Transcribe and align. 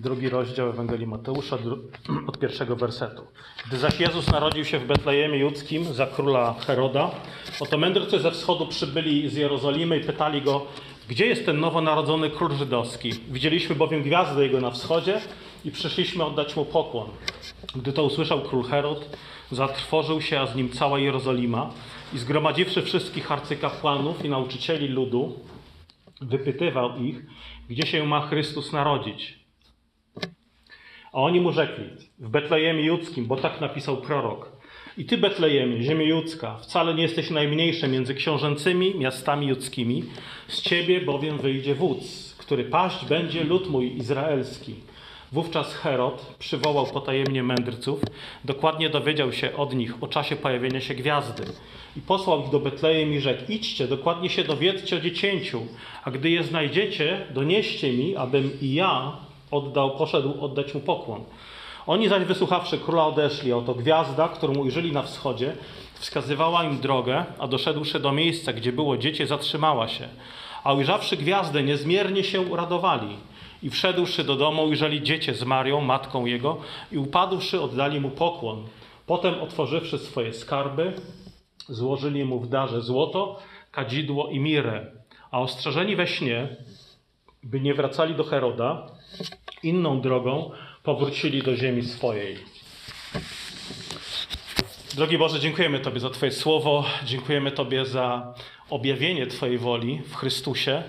drugi 0.00 0.28
rozdział 0.28 0.68
Ewangelii 0.68 1.06
Mateusza 1.06 1.58
od 2.28 2.38
pierwszego 2.38 2.76
wersetu. 2.76 3.22
Gdy 3.66 3.78
zaś 3.78 4.00
Jezus 4.00 4.28
narodził 4.28 4.64
się 4.64 4.78
w 4.78 4.86
Betlejemie 4.86 5.38
Judzkim 5.38 5.84
za 5.84 6.06
króla 6.06 6.54
Heroda, 6.66 7.10
oto 7.60 7.78
mędrcy 7.78 8.18
ze 8.18 8.30
wschodu 8.30 8.66
przybyli 8.66 9.28
z 9.28 9.34
Jerozolimy 9.34 9.98
i 9.98 10.04
pytali 10.04 10.42
go, 10.42 10.66
gdzie 11.08 11.26
jest 11.26 11.46
ten 11.46 11.60
nowonarodzony 11.60 12.30
król 12.30 12.56
żydowski? 12.56 13.12
Widzieliśmy 13.30 13.74
bowiem 13.74 14.02
gwiazdę 14.02 14.42
jego 14.42 14.60
na 14.60 14.70
wschodzie 14.70 15.20
i 15.64 15.70
przyszliśmy 15.70 16.24
oddać 16.24 16.56
mu 16.56 16.64
pokłon. 16.64 17.08
Gdy 17.76 17.92
to 17.92 18.04
usłyszał 18.04 18.40
król 18.40 18.64
Herod, 18.64 19.18
zatrwożył 19.50 20.20
się, 20.20 20.40
a 20.40 20.46
z 20.46 20.56
nim 20.56 20.70
cała 20.70 20.98
Jerozolima 20.98 21.70
i 22.14 22.18
zgromadziwszy 22.18 22.82
wszystkich 22.82 23.32
arcykapłanów 23.32 24.24
i 24.24 24.28
nauczycieli 24.28 24.88
ludu, 24.88 25.38
wypytywał 26.20 26.96
ich, 26.96 27.22
gdzie 27.68 27.86
się 27.86 28.06
ma 28.06 28.26
Chrystus 28.26 28.72
narodzić. 28.72 29.39
A 31.12 31.18
oni 31.18 31.40
mu 31.40 31.52
rzekli, 31.52 31.84
w 32.18 32.28
Betlejemie 32.28 32.84
Judzkim, 32.84 33.26
bo 33.26 33.36
tak 33.36 33.60
napisał 33.60 33.96
prorok. 33.96 34.52
I 34.98 35.04
ty, 35.04 35.18
Betlejemie, 35.18 35.82
ziemia 35.82 36.04
judzka, 36.04 36.56
wcale 36.56 36.94
nie 36.94 37.02
jesteś 37.02 37.30
najmniejsze 37.30 37.88
między 37.88 38.14
książęcymi 38.14 38.94
miastami 38.98 39.46
judzkimi. 39.46 40.04
Z 40.48 40.62
ciebie 40.62 41.00
bowiem 41.00 41.38
wyjdzie 41.38 41.74
wódz, 41.74 42.34
który 42.38 42.64
paść 42.64 43.04
będzie 43.04 43.44
lud 43.44 43.70
mój 43.70 43.96
izraelski. 43.96 44.74
Wówczas 45.32 45.74
Herod 45.74 46.34
przywołał 46.38 46.86
potajemnie 46.86 47.42
mędrców, 47.42 48.00
dokładnie 48.44 48.90
dowiedział 48.90 49.32
się 49.32 49.56
od 49.56 49.74
nich 49.74 50.02
o 50.02 50.08
czasie 50.08 50.36
pojawienia 50.36 50.80
się 50.80 50.94
gwiazdy 50.94 51.42
i 51.96 52.00
posłał 52.00 52.44
ich 52.44 52.50
do 52.50 52.60
Betlejem 52.60 53.12
i 53.12 53.20
rzekł: 53.20 53.42
Idźcie, 53.48 53.88
dokładnie 53.88 54.30
się 54.30 54.44
dowiedzcie 54.44 54.96
o 54.96 55.00
dziecięciu, 55.00 55.66
a 56.04 56.10
gdy 56.10 56.30
je 56.30 56.42
znajdziecie, 56.44 57.26
donieście 57.34 57.92
mi, 57.92 58.16
abym 58.16 58.50
i 58.62 58.74
ja 58.74 59.12
oddał, 59.50 59.90
poszedł 59.96 60.44
oddać 60.44 60.74
mu 60.74 60.80
pokłon. 60.80 61.24
Oni 61.86 62.08
zaś 62.08 62.24
wysłuchawszy 62.24 62.78
króla 62.78 63.06
odeszli, 63.06 63.52
oto 63.52 63.74
gwiazda, 63.74 64.28
którą 64.28 64.54
ujrzeli 64.54 64.92
na 64.92 65.02
wschodzie, 65.02 65.56
wskazywała 65.94 66.64
im 66.64 66.80
drogę, 66.80 67.24
a 67.38 67.46
doszedłszy 67.46 68.00
do 68.00 68.12
miejsca, 68.12 68.52
gdzie 68.52 68.72
było 68.72 68.96
dziecię, 68.96 69.26
zatrzymała 69.26 69.88
się. 69.88 70.08
A 70.64 70.72
ujrzawszy 70.72 71.16
gwiazdę, 71.16 71.62
niezmiernie 71.62 72.24
się 72.24 72.40
uradowali. 72.40 73.16
I 73.62 73.70
wszedłszy 73.70 74.24
do 74.24 74.36
domu, 74.36 74.64
ujrzeli 74.64 75.02
dziecię 75.02 75.34
z 75.34 75.44
Marią, 75.44 75.80
matką 75.80 76.26
jego, 76.26 76.56
i 76.92 76.98
upadłszy, 76.98 77.60
oddali 77.60 78.00
mu 78.00 78.10
pokłon. 78.10 78.64
Potem, 79.06 79.34
otworzywszy 79.42 79.98
swoje 79.98 80.34
skarby, 80.34 80.92
złożyli 81.68 82.24
mu 82.24 82.40
w 82.40 82.48
darze 82.48 82.80
złoto, 82.80 83.38
kadzidło 83.70 84.28
i 84.28 84.40
mirę. 84.40 84.86
A 85.30 85.40
ostrzeżeni 85.40 85.96
we 85.96 86.06
śnie, 86.06 86.56
by 87.42 87.60
nie 87.60 87.74
wracali 87.74 88.14
do 88.14 88.24
Heroda, 88.24 88.86
inną 89.62 90.00
drogą 90.00 90.50
powrócili 90.82 91.42
do 91.42 91.56
ziemi 91.56 91.82
swojej. 91.82 92.38
Drogi 94.94 95.18
Boże, 95.18 95.40
dziękujemy 95.40 95.80
Tobie 95.80 96.00
za 96.00 96.10
Twoje 96.10 96.32
słowo, 96.32 96.84
dziękujemy 97.04 97.52
Tobie 97.52 97.84
za 97.84 98.34
objawienie 98.70 99.26
Twojej 99.26 99.58
woli 99.58 100.00
w 100.06 100.14
Chrystusie 100.16 100.82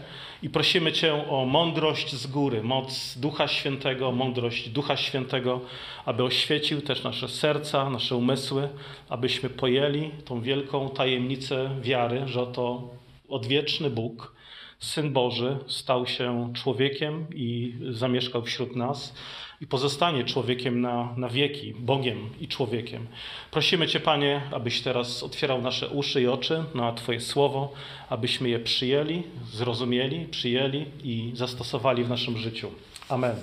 i 0.43 0.49
prosimy 0.49 0.91
Cię 0.91 1.29
o 1.29 1.45
mądrość 1.45 2.15
z 2.15 2.27
góry, 2.27 2.63
moc 2.63 3.17
Ducha 3.17 3.47
Świętego, 3.47 4.11
mądrość 4.11 4.69
Ducha 4.69 4.97
Świętego, 4.97 5.61
aby 6.05 6.23
oświecił 6.23 6.81
też 6.81 7.03
nasze 7.03 7.29
serca, 7.29 7.89
nasze 7.89 8.15
umysły, 8.15 8.69
abyśmy 9.09 9.49
pojęli 9.49 10.11
tą 10.25 10.41
wielką 10.41 10.89
tajemnicę 10.89 11.69
wiary, 11.81 12.21
że 12.25 12.41
oto 12.41 12.89
odwieczny 13.29 13.89
Bóg, 13.89 14.35
Syn 14.81 15.13
Boży, 15.13 15.57
stał 15.67 16.07
się 16.07 16.53
człowiekiem 16.53 17.25
i 17.35 17.75
zamieszkał 17.89 18.43
wśród 18.43 18.75
nas 18.75 19.15
i 19.61 19.67
pozostanie 19.67 20.23
człowiekiem 20.23 20.81
na, 20.81 21.13
na 21.17 21.29
wieki, 21.29 21.73
Bogiem 21.79 22.29
i 22.39 22.47
człowiekiem. 22.47 23.07
Prosimy 23.51 23.87
Cię, 23.87 23.99
Panie, 23.99 24.41
abyś 24.51 24.81
teraz 24.81 25.23
otwierał 25.23 25.61
nasze 25.61 25.87
uszy 25.89 26.21
i 26.21 26.27
oczy 26.27 26.63
na 26.75 26.93
Twoje 26.93 27.19
słowo, 27.19 27.73
abyśmy 28.09 28.49
je 28.49 28.59
przyjęli, 28.59 29.23
zrozumieli, 29.51 30.25
przyjęli 30.25 30.85
i 31.03 31.31
zastosowali 31.33 32.03
w 32.03 32.09
naszym 32.09 32.37
życiu. 32.37 32.71
Amen. 33.09 33.35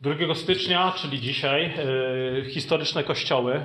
2 0.00 0.34
stycznia, 0.34 0.92
czyli 0.96 1.20
dzisiaj, 1.20 1.64
e, 1.64 2.50
historyczne 2.50 3.04
kościoły 3.04 3.64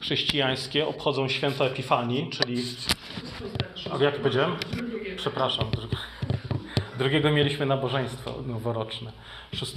chrześcijańskie 0.00 0.86
obchodzą 0.86 1.28
święto 1.28 1.66
Epifanii, 1.66 2.30
czyli. 2.30 2.62
A 4.00 4.04
jak 4.04 4.18
powiedziałem? 4.18 4.56
Przepraszam. 5.16 5.66
Drugiego 6.98 7.30
mieliśmy 7.30 7.66
nabożeństwo 7.66 8.34
noworoczne. 8.46 9.12
6. 9.54 9.74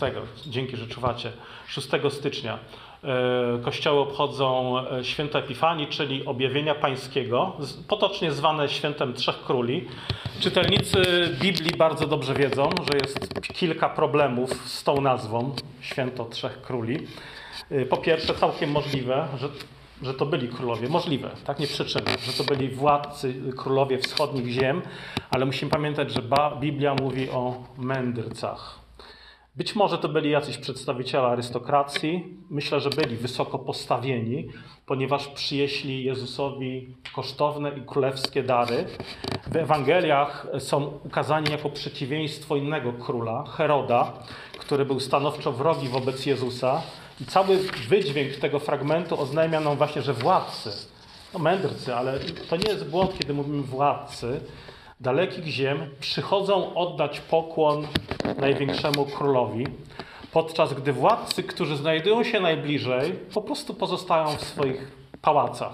Dzięki, 0.47 0.78
że 0.78 0.88
czuwacie. 0.88 1.31
6 1.68 1.88
stycznia 2.09 2.59
e, 3.03 3.59
kościoły 3.63 4.00
obchodzą 4.00 4.75
e, 4.80 5.03
święto 5.03 5.40
Epifanii, 5.40 5.88
czyli 5.88 6.25
objawienia 6.25 6.75
pańskiego, 6.75 7.57
potocznie 7.88 8.31
zwane 8.31 8.69
świętem 8.69 9.13
Trzech 9.13 9.44
Króli. 9.44 9.88
Czytelnicy 10.40 11.01
Biblii 11.41 11.72
bardzo 11.78 12.07
dobrze 12.07 12.34
wiedzą, 12.34 12.69
że 12.91 12.97
jest 13.03 13.41
kilka 13.53 13.90
problemów 13.90 14.69
z 14.69 14.84
tą 14.84 15.01
nazwą 15.01 15.56
święto 15.81 16.25
Trzech 16.25 16.62
Króli. 16.62 17.07
E, 17.72 17.86
po 17.86 17.97
pierwsze, 17.97 18.36
całkiem 18.36 18.72
możliwe, 18.72 19.28
że 19.38 19.50
że 20.02 20.14
to 20.14 20.26
byli 20.26 20.48
królowie. 20.48 20.90
Możliwe, 20.90 21.32
tak 21.46 21.60
nie 21.60 21.68
przyczyny, 21.68 22.12
że 22.26 22.34
to 22.34 22.44
byli 22.44 22.70
władcy, 22.70 23.34
królowie 23.58 23.98
wschodnich 23.98 24.48
ziem, 24.48 24.82
ale 25.32 25.46
musimy 25.46 25.72
pamiętać, 25.72 26.12
że 26.12 26.22
Biblia 26.62 26.96
mówi 27.02 27.30
o 27.30 27.64
mędrcach. 27.78 28.80
Być 29.56 29.76
może 29.76 29.98
to 29.98 30.10
byli 30.10 30.30
jacyś 30.30 30.58
przedstawiciele 30.58 31.28
arystokracji. 31.28 32.38
Myślę, 32.50 32.80
że 32.80 32.90
byli 32.90 33.16
wysoko 33.18 33.60
postawieni, 33.60 34.48
ponieważ 34.86 35.28
przyjeśli 35.28 36.04
Jezusowi 36.04 36.96
kosztowne 37.16 37.72
i 37.78 37.81
królewskie 37.81 38.44
dary. 38.44 38.86
W 39.48 39.56
Ewangeliach 39.56 40.48
są 40.60 41.00
ukazani 41.06 41.52
jako 41.52 41.70
przeciwieństwo 41.70 42.56
innego 42.56 42.94
króla, 42.94 43.44
Heroda, 43.44 44.14
który 44.60 44.86
był 44.86 45.00
stanowczo 45.00 45.52
wrogi 45.52 45.88
wobec 45.88 46.26
Jezusa 46.26 46.81
i 47.22 47.25
cały 47.25 47.57
wydźwięk 47.90 48.35
tego 48.35 48.59
fragmentu 48.59 49.22
oznajmia 49.22 49.59
nam 49.59 49.78
właśnie, 49.78 50.02
że 50.02 50.13
władcy, 50.13 50.72
no 51.34 51.40
mędrcy, 51.40 51.96
ale 51.96 52.19
to 52.50 52.56
nie 52.56 52.72
jest 52.72 52.90
błąd, 52.90 53.18
kiedy 53.19 53.34
mówimy 53.34 53.63
władcy, 53.63 54.41
dalekich 55.00 55.46
ziem 55.46 55.90
przychodzą 56.00 56.75
oddać 56.75 57.19
pokłon 57.19 57.88
największemu 58.38 59.06
królowi, 59.06 59.63
podczas 60.31 60.74
gdy 60.74 60.94
władcy, 60.94 61.44
którzy 61.44 61.78
znajdują 61.78 62.24
się 62.24 62.40
najbliżej, 62.40 63.12
po 63.34 63.41
prostu 63.41 63.74
pozostają 63.74 64.28
w 64.38 64.44
swoich 64.44 64.91
pałacach. 65.22 65.74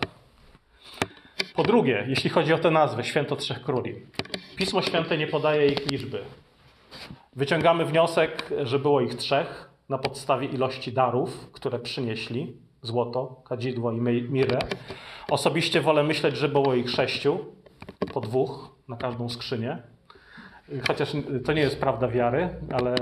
Po 1.56 1.63
drugie, 1.63 2.06
jeśli 2.07 2.29
chodzi 2.29 2.53
o 2.53 2.57
tę 2.57 2.72
nazwę, 2.72 3.03
Święto 3.03 3.35
Trzech 3.35 3.62
Króli, 3.62 3.95
Pismo 4.56 4.81
Święte 4.81 5.17
nie 5.17 5.27
podaje 5.27 5.67
ich 5.67 5.91
liczby. 5.91 6.22
Wyciągamy 7.35 7.85
wniosek, 7.85 8.50
że 8.63 8.79
było 8.79 9.01
ich 9.01 9.16
trzech, 9.16 9.69
na 9.90 9.97
podstawie 9.97 10.47
ilości 10.47 10.94
darów, 10.94 11.51
które 11.51 11.79
przynieśli 11.79 12.57
złoto, 12.81 13.41
kadzidło 13.46 13.91
i 13.91 14.01
mirę. 14.29 14.59
Osobiście 15.29 15.81
wolę 15.81 16.03
myśleć, 16.03 16.38
że 16.38 16.50
było 16.50 16.73
ich 16.73 16.90
sześciu, 16.90 17.40
po 18.13 18.22
dwóch 18.22 18.75
na 18.88 18.97
każdą 18.97 19.29
skrzynię. 19.29 19.84
Chociaż 20.88 21.12
to 21.45 21.53
nie 21.53 21.62
jest 21.62 21.79
prawda 21.79 22.07
wiary, 22.07 22.50
ale 22.74 22.95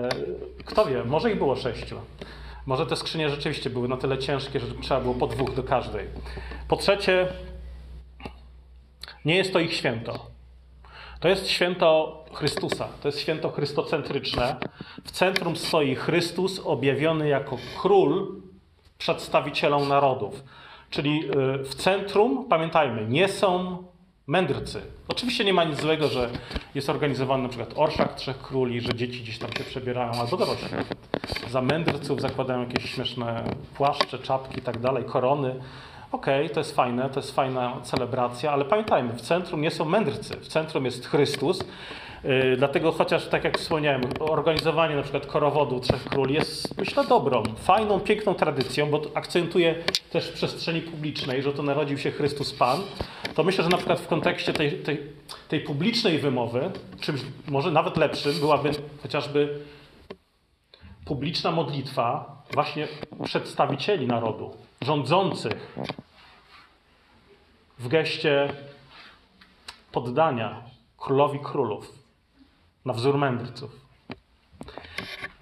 kto 0.66 0.86
wie, 0.86 1.04
może 1.04 1.32
ich 1.32 1.38
było 1.38 1.56
sześciu. 1.56 1.96
Może 2.66 2.86
te 2.86 2.96
skrzynie 2.96 3.30
rzeczywiście 3.30 3.70
były 3.70 3.88
na 3.88 3.98
tyle 3.98 4.18
ciężkie, 4.18 4.60
że 4.60 4.68
trzeba 4.82 5.02
było 5.02 5.14
po 5.14 5.28
dwóch 5.28 5.56
do 5.56 5.64
każdej. 5.64 6.08
Po 6.68 6.76
trzecie, 6.76 7.28
nie 9.26 9.36
jest 9.36 9.54
to 9.54 9.60
ich 9.60 9.74
święto. 9.74 10.33
To 11.24 11.30
jest 11.30 11.50
święto 11.50 12.20
Chrystusa, 12.34 12.88
to 13.02 13.08
jest 13.08 13.20
święto 13.20 13.50
chrystocentryczne. 13.52 14.56
W 15.04 15.12
centrum 15.12 15.56
stoi 15.56 15.96
Chrystus 15.96 16.62
objawiony 16.66 17.28
jako 17.28 17.58
król 17.82 18.42
przedstawicielom 18.98 19.88
narodów. 19.88 20.44
Czyli 20.90 21.26
y, 21.26 21.64
w 21.64 21.76
centrum, 21.76 22.46
pamiętajmy, 22.50 23.06
nie 23.06 23.28
są 23.28 23.78
mędrcy. 24.28 24.82
Oczywiście 25.08 25.46
nie 25.46 25.54
ma 25.54 25.64
nic 25.64 25.82
złego, 25.82 26.08
że 26.08 26.30
jest 26.76 26.90
organizowany 26.90 27.44
na 27.44 27.50
przykład 27.50 27.74
orszak 27.76 28.16
trzech 28.16 28.42
króli, 28.42 28.82
że 28.82 28.94
dzieci 28.94 29.22
gdzieś 29.22 29.38
tam 29.38 29.52
się 29.52 29.64
przebierają, 29.64 30.12
albo 30.12 30.38
dorośli. 30.38 30.68
Za 31.50 31.62
mędrców 31.62 32.22
zakładają 32.22 32.60
jakieś 32.60 32.92
śmieszne 32.92 33.44
płaszcze, 33.76 34.20
czapki 34.20 34.60
i 34.60 34.62
tak 34.62 34.80
dalej, 34.80 35.04
korony. 35.04 35.56
Okej, 36.14 36.46
okay, 36.46 36.54
to 36.54 36.60
jest 36.60 36.76
fajne, 36.76 37.10
to 37.10 37.20
jest 37.20 37.36
fajna 37.36 37.82
celebracja, 37.84 38.52
ale 38.52 38.66
pamiętajmy, 38.66 39.14
w 39.14 39.22
centrum 39.22 39.62
nie 39.62 39.72
są 39.72 39.86
mędrcy, 39.86 40.36
w 40.36 40.48
centrum 40.48 40.86
jest 40.86 41.08
Chrystus. 41.08 41.60
Yy, 42.24 42.58
dlatego 42.58 42.92
chociaż, 42.92 43.28
tak 43.28 43.44
jak 43.44 43.58
wspomniałem, 43.58 44.02
organizowanie 44.20 44.96
na 44.96 45.02
przykład 45.02 45.26
korowodu 45.26 45.80
Trzech 45.80 46.04
Króli 46.04 46.34
jest, 46.34 46.78
myślę, 46.78 47.04
dobrą, 47.04 47.44
fajną, 47.58 48.00
piękną 48.00 48.34
tradycją, 48.34 48.90
bo 48.90 49.02
akcentuje 49.14 49.76
też 50.12 50.28
w 50.28 50.34
przestrzeni 50.34 50.82
publicznej, 50.82 51.44
że 51.44 51.54
to 51.54 51.64
narodził 51.64 51.98
się 51.98 52.12
Chrystus 52.12 52.54
Pan, 52.54 52.80
to 53.36 53.44
myślę, 53.44 53.64
że 53.64 53.70
na 53.70 53.78
przykład 53.78 54.00
w 54.00 54.08
kontekście 54.08 54.54
tej, 54.54 54.72
tej, 54.72 54.98
tej 55.48 55.60
publicznej 55.60 56.20
wymowy, 56.20 56.72
czymś 57.02 57.22
może 57.48 57.72
nawet 57.72 57.98
lepszym 57.98 58.40
byłaby 58.40 58.72
chociażby 59.04 59.60
publiczna 61.06 61.52
modlitwa 61.52 62.36
właśnie 62.54 62.88
przedstawicieli 63.24 64.08
narodu, 64.08 64.58
rządzących 64.82 65.78
w 67.80 67.88
geście 67.88 68.54
poddania 69.92 70.64
królowi 70.98 71.40
królów 71.40 71.94
na 72.86 72.94
wzór 72.94 73.18
mędrców. 73.18 73.84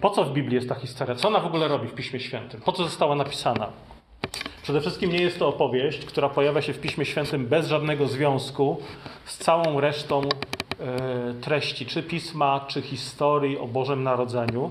Po 0.00 0.10
co 0.10 0.24
w 0.24 0.32
Biblii 0.32 0.54
jest 0.54 0.68
ta 0.68 0.74
historia? 0.74 1.14
Co 1.14 1.28
ona 1.28 1.40
w 1.40 1.46
ogóle 1.46 1.68
robi 1.68 1.88
w 1.88 1.94
Piśmie 1.94 2.20
Świętym? 2.20 2.60
Po 2.60 2.72
co 2.72 2.84
została 2.84 3.14
napisana? 3.14 3.72
Przede 4.62 4.80
wszystkim 4.80 5.12
nie 5.12 5.22
jest 5.22 5.38
to 5.38 5.48
opowieść, 5.48 6.04
która 6.04 6.28
pojawia 6.28 6.62
się 6.62 6.72
w 6.72 6.80
Piśmie 6.80 7.04
Świętym 7.04 7.46
bez 7.46 7.68
żadnego 7.68 8.06
związku 8.06 8.82
z 9.24 9.38
całą 9.38 9.80
resztą 9.80 10.22
e, 10.80 11.34
treści, 11.40 11.86
czy 11.86 12.02
pisma, 12.02 12.64
czy 12.68 12.82
historii 12.82 13.58
o 13.58 13.66
Bożym 13.66 14.02
Narodzeniu. 14.02 14.70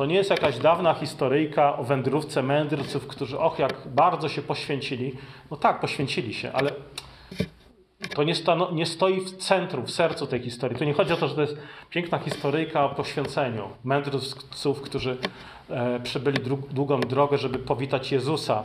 To 0.00 0.06
nie 0.06 0.14
jest 0.14 0.30
jakaś 0.30 0.58
dawna 0.58 0.94
historyjka 0.94 1.76
o 1.76 1.84
wędrówce 1.84 2.42
mędrców, 2.42 3.06
którzy, 3.06 3.38
och, 3.38 3.58
jak 3.58 3.74
bardzo 3.86 4.28
się 4.28 4.42
poświęcili. 4.42 5.12
No 5.50 5.56
tak, 5.56 5.80
poświęcili 5.80 6.34
się, 6.34 6.52
ale 6.52 6.70
to 8.14 8.22
nie, 8.22 8.34
stano, 8.34 8.70
nie, 8.70 8.86
stoi 8.86 9.20
w 9.20 9.36
centrum, 9.36 9.86
w 9.86 9.90
sercu 9.90 10.26
tej 10.26 10.40
historii. 10.40 10.78
Tu 10.78 10.84
nie 10.84 10.94
chodzi 10.94 11.12
o 11.12 11.16
to, 11.16 11.28
że 11.28 11.34
to 11.34 11.40
jest 11.40 11.56
piękna 11.90 12.18
historyjka 12.18 12.84
o 12.84 12.88
poświęceniu 12.88 13.68
mędrców, 13.84 14.80
którzy 14.80 15.16
e, 15.70 16.00
przebyli 16.00 16.38
długą 16.70 17.00
drogę, 17.00 17.38
żeby 17.38 17.58
powitać 17.58 18.12
Jezusa. 18.12 18.62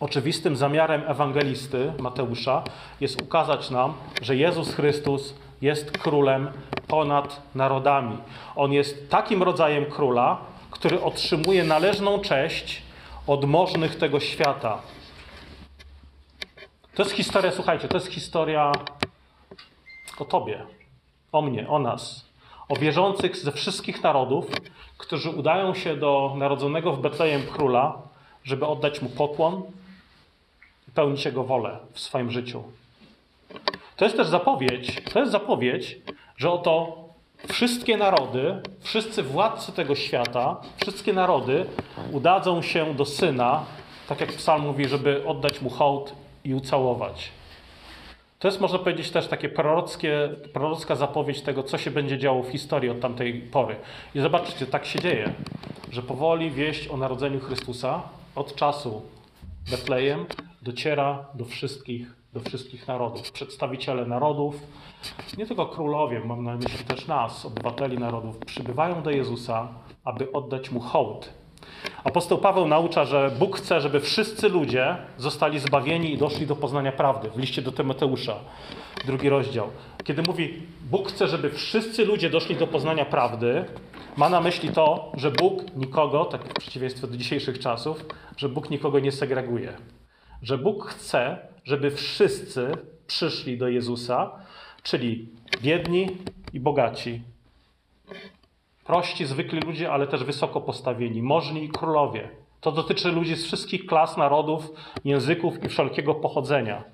Oczywistym 0.00 0.56
zamiarem 0.56 1.02
ewangelisty 1.06 1.92
Mateusza 1.98 2.62
jest 3.00 3.22
ukazać 3.22 3.70
nam, 3.70 3.92
że 4.22 4.36
Jezus 4.36 4.74
Chrystus 4.74 5.34
jest 5.62 5.98
królem 5.98 6.50
ponad 6.88 7.42
narodami. 7.54 8.16
On 8.56 8.72
jest 8.72 9.10
takim 9.10 9.42
rodzajem 9.42 9.84
króla, 9.84 10.47
który 10.70 11.02
otrzymuje 11.02 11.64
należną 11.64 12.20
cześć 12.20 12.82
od 13.26 13.44
możnych 13.44 13.96
tego 13.96 14.20
świata. 14.20 14.82
To 16.94 17.02
jest 17.02 17.14
historia, 17.14 17.52
słuchajcie, 17.52 17.88
to 17.88 17.96
jest 17.96 18.12
historia 18.12 18.72
o 20.18 20.24
Tobie, 20.24 20.66
o 21.32 21.42
mnie, 21.42 21.68
o 21.68 21.78
nas, 21.78 22.26
o 22.68 22.76
wierzących 22.76 23.36
ze 23.36 23.52
wszystkich 23.52 24.02
narodów, 24.02 24.46
którzy 24.98 25.30
udają 25.30 25.74
się 25.74 25.96
do 25.96 26.34
narodzonego 26.36 26.92
w 26.92 27.00
Betlejem 27.00 27.42
króla, 27.46 28.02
żeby 28.44 28.66
oddać 28.66 29.02
mu 29.02 29.08
pokłon 29.08 29.62
i 30.88 30.90
pełnić 30.90 31.24
jego 31.24 31.44
wolę 31.44 31.78
w 31.92 32.00
swoim 32.00 32.30
życiu. 32.30 32.62
To 33.96 34.04
jest 34.04 34.16
też 34.16 34.26
zapowiedź, 34.26 35.02
to 35.12 35.20
jest 35.20 35.32
zapowiedź, 35.32 35.98
że 36.36 36.50
oto 36.50 37.07
wszystkie 37.46 37.96
narody, 37.96 38.62
wszyscy 38.80 39.22
władcy 39.22 39.72
tego 39.72 39.94
świata, 39.94 40.56
wszystkie 40.80 41.12
narody 41.12 41.66
udadzą 42.12 42.62
się 42.62 42.94
do 42.94 43.04
syna, 43.04 43.64
tak 44.08 44.20
jak 44.20 44.32
psalm 44.32 44.62
mówi, 44.62 44.88
żeby 44.88 45.26
oddać 45.26 45.60
mu 45.60 45.70
hołd 45.70 46.12
i 46.44 46.54
ucałować. 46.54 47.30
To 48.38 48.48
jest, 48.48 48.60
można 48.60 48.78
powiedzieć, 48.78 49.10
też 49.10 49.26
takie 49.26 49.48
prorockie, 49.48 50.28
prorocka 50.52 50.96
zapowiedź 50.96 51.40
tego, 51.40 51.62
co 51.62 51.78
się 51.78 51.90
będzie 51.90 52.18
działo 52.18 52.42
w 52.42 52.48
historii 52.48 52.90
od 52.90 53.00
tamtej 53.00 53.34
pory. 53.34 53.76
I 54.14 54.20
zobaczcie, 54.20 54.66
tak 54.66 54.86
się 54.86 55.00
dzieje, 55.00 55.32
że 55.90 56.02
powoli 56.02 56.50
wieść 56.50 56.88
o 56.88 56.96
narodzeniu 56.96 57.40
Chrystusa 57.40 58.02
od 58.34 58.54
czasu 58.54 59.02
Betlejem 59.70 60.26
dociera 60.62 61.26
do 61.34 61.44
wszystkich, 61.44 62.14
do 62.38 62.48
wszystkich 62.48 62.88
narodów. 62.88 63.32
Przedstawiciele 63.32 64.06
narodów, 64.06 64.54
nie 65.38 65.46
tylko 65.46 65.66
królowie, 65.66 66.20
mam 66.20 66.44
na 66.44 66.56
myśli 66.56 66.84
też 66.84 67.06
nas, 67.06 67.46
obywateli 67.46 67.98
narodów, 67.98 68.38
przybywają 68.38 69.02
do 69.02 69.10
Jezusa, 69.10 69.68
aby 70.04 70.32
oddać 70.32 70.70
Mu 70.70 70.80
hołd 70.80 71.38
Apostoł 72.04 72.38
Paweł 72.38 72.68
naucza, 72.68 73.04
że 73.04 73.30
Bóg 73.38 73.56
chce, 73.56 73.80
żeby 73.80 74.00
wszyscy 74.00 74.48
ludzie 74.48 74.96
zostali 75.16 75.58
zbawieni 75.58 76.12
i 76.12 76.18
doszli 76.18 76.46
do 76.46 76.56
poznania 76.56 76.92
prawdy. 76.92 77.30
W 77.30 77.38
liście 77.38 77.62
do 77.62 77.72
Tymoteusza, 77.72 78.36
drugi 79.06 79.28
rozdział. 79.28 79.70
Kiedy 80.04 80.22
mówi, 80.22 80.62
Bóg 80.90 81.08
chce, 81.08 81.28
żeby 81.28 81.50
wszyscy 81.50 82.04
ludzie 82.04 82.30
doszli 82.30 82.56
do 82.56 82.66
poznania 82.66 83.04
prawdy, 83.04 83.64
ma 84.16 84.28
na 84.28 84.40
myśli 84.40 84.68
to, 84.68 85.12
że 85.16 85.30
Bóg 85.30 85.76
nikogo, 85.76 86.24
tak 86.24 86.44
w 86.44 86.52
przeciwieństwie 86.52 87.06
do 87.06 87.16
dzisiejszych 87.16 87.58
czasów, 87.58 88.04
że 88.36 88.48
Bóg 88.48 88.70
nikogo 88.70 88.98
nie 88.98 89.12
segreguje. 89.12 89.72
Że 90.42 90.58
Bóg 90.58 90.86
chce, 90.86 91.38
żeby 91.68 91.90
wszyscy 91.90 92.72
przyszli 93.06 93.58
do 93.58 93.68
Jezusa, 93.68 94.30
czyli 94.82 95.28
biedni 95.62 96.06
i 96.52 96.60
bogaci, 96.60 97.20
Prości, 98.84 99.26
zwykli 99.26 99.60
ludzie, 99.60 99.92
ale 99.92 100.06
też 100.06 100.24
wysoko 100.24 100.60
postawieni, 100.60 101.22
możni 101.22 101.64
i 101.64 101.68
królowie. 101.68 102.28
To 102.60 102.72
dotyczy 102.72 103.12
ludzi 103.12 103.36
z 103.36 103.44
wszystkich 103.44 103.86
klas, 103.86 104.16
narodów, 104.16 104.72
języków 105.04 105.64
i 105.64 105.68
wszelkiego 105.68 106.14
pochodzenia. 106.14 106.84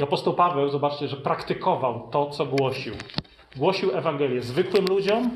I 0.00 0.02
apostoł 0.02 0.34
Paweł, 0.34 0.68
zobaczcie, 0.68 1.08
że 1.08 1.16
praktykował 1.16 2.08
to, 2.10 2.30
co 2.30 2.46
głosił. 2.46 2.94
Głosił 3.56 3.96
Ewangelię 3.96 4.42
zwykłym 4.42 4.84
ludziom, 4.86 5.30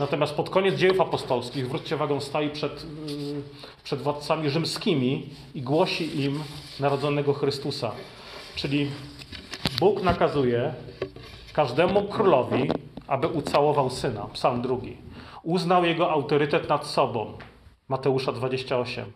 natomiast 0.00 0.34
pod 0.34 0.50
koniec 0.50 0.74
dziejów 0.74 1.00
apostolskich, 1.00 1.66
zwróćcie 1.66 1.96
uwagę, 1.96 2.20
stoi 2.20 2.50
przed, 2.50 2.72
mm, 2.82 3.42
przed 3.84 4.02
władcami 4.02 4.50
rzymskimi 4.50 5.28
i 5.54 5.62
głosi 5.62 6.20
im 6.24 6.42
narodzonego 6.80 7.32
Chrystusa. 7.32 7.92
Czyli 8.56 8.90
Bóg 9.80 10.02
nakazuje 10.02 10.74
każdemu 11.52 12.02
królowi 12.02 12.68
aby 13.10 13.28
ucałował 13.28 13.90
syna. 13.90 14.26
Psalm 14.32 14.62
drugi. 14.62 14.96
Uznał 15.42 15.84
jego 15.84 16.10
autorytet 16.10 16.68
nad 16.68 16.86
sobą. 16.86 17.32
Mateusza 17.88 18.32
28. 18.32 19.12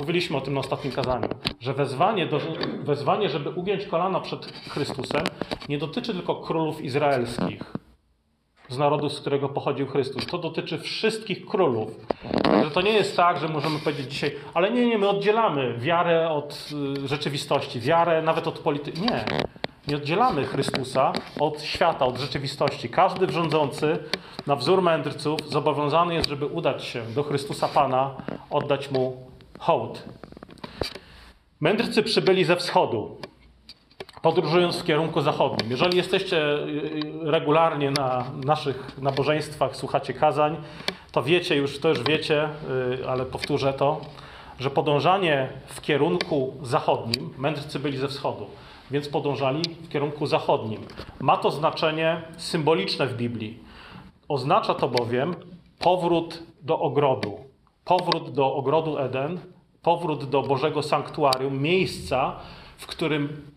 Mówiliśmy 0.00 0.36
o 0.36 0.40
tym 0.40 0.54
na 0.54 0.60
ostatnim 0.60 0.92
kazaniu, 0.92 1.28
że 1.60 1.74
wezwanie, 1.74 2.26
do, 2.26 2.40
wezwanie, 2.82 3.28
żeby 3.28 3.50
ugiąć 3.50 3.86
kolana 3.86 4.20
przed 4.20 4.46
Chrystusem, 4.46 5.24
nie 5.68 5.78
dotyczy 5.78 6.12
tylko 6.12 6.34
królów 6.34 6.80
izraelskich, 6.80 7.72
z 8.70 8.78
narodu, 8.78 9.08
z 9.08 9.20
którego 9.20 9.48
pochodził 9.48 9.86
Chrystus. 9.86 10.26
To 10.26 10.38
dotyczy 10.38 10.78
wszystkich 10.78 11.46
królów. 11.46 11.90
Że 12.64 12.70
to 12.70 12.80
nie 12.80 12.92
jest 12.92 13.16
tak, 13.16 13.38
że 13.40 13.48
możemy 13.48 13.78
powiedzieć 13.78 14.12
dzisiaj, 14.12 14.36
ale 14.54 14.70
nie, 14.70 14.86
nie, 14.86 14.98
my 14.98 15.08
oddzielamy 15.08 15.78
wiarę 15.78 16.30
od 16.30 16.68
y, 17.04 17.08
rzeczywistości, 17.08 17.80
wiarę 17.80 18.22
nawet 18.22 18.46
od 18.46 18.58
polityki. 18.58 19.00
Nie. 19.00 19.24
Nie 19.88 19.96
oddzielamy 19.96 20.44
Chrystusa 20.44 21.12
od 21.40 21.62
świata, 21.62 22.06
od 22.06 22.18
rzeczywistości. 22.18 22.88
Każdy 22.88 23.32
rządzący 23.32 23.98
na 24.46 24.56
wzór 24.56 24.82
mędrców 24.82 25.40
zobowiązany 25.48 26.14
jest, 26.14 26.28
żeby 26.28 26.46
udać 26.46 26.84
się 26.84 27.02
do 27.14 27.22
Chrystusa 27.22 27.68
Pana, 27.68 28.14
oddać 28.50 28.90
Mu 28.90 29.16
hołd. 29.58 30.04
Mędrcy 31.60 32.02
przybyli 32.02 32.44
ze 32.44 32.56
wschodu, 32.56 33.19
podróżując 34.22 34.76
w 34.76 34.84
kierunku 34.84 35.20
zachodnim. 35.20 35.70
Jeżeli 35.70 35.96
jesteście 35.96 36.36
y, 36.36 36.58
y, 37.26 37.30
regularnie 37.30 37.90
na 37.90 38.24
naszych 38.44 38.98
nabożeństwach, 39.02 39.76
słuchacie 39.76 40.14
kazań, 40.14 40.56
to 41.12 41.22
wiecie 41.22 41.56
już, 41.56 41.80
to 41.80 41.88
już 41.88 42.02
wiecie, 42.02 42.48
y, 43.00 43.08
ale 43.08 43.26
powtórzę 43.26 43.72
to, 43.72 44.00
że 44.58 44.70
podążanie 44.70 45.48
w 45.66 45.80
kierunku 45.80 46.54
zachodnim, 46.62 47.34
mędrcy 47.38 47.78
byli 47.78 47.98
ze 47.98 48.08
wschodu, 48.08 48.46
więc 48.90 49.08
podążali 49.08 49.62
w 49.82 49.88
kierunku 49.88 50.26
zachodnim. 50.26 50.80
Ma 51.20 51.36
to 51.36 51.50
znaczenie 51.50 52.22
symboliczne 52.36 53.06
w 53.06 53.16
Biblii. 53.16 53.58
Oznacza 54.28 54.74
to 54.74 54.88
bowiem 54.88 55.34
powrót 55.78 56.42
do 56.62 56.80
ogrodu. 56.80 57.38
Powrót 57.84 58.30
do 58.34 58.54
ogrodu 58.54 58.98
Eden, 58.98 59.40
powrót 59.82 60.24
do 60.30 60.42
Bożego 60.42 60.82
sanktuarium, 60.82 61.62
miejsca, 61.62 62.36
w 62.78 62.86
którym 62.86 63.50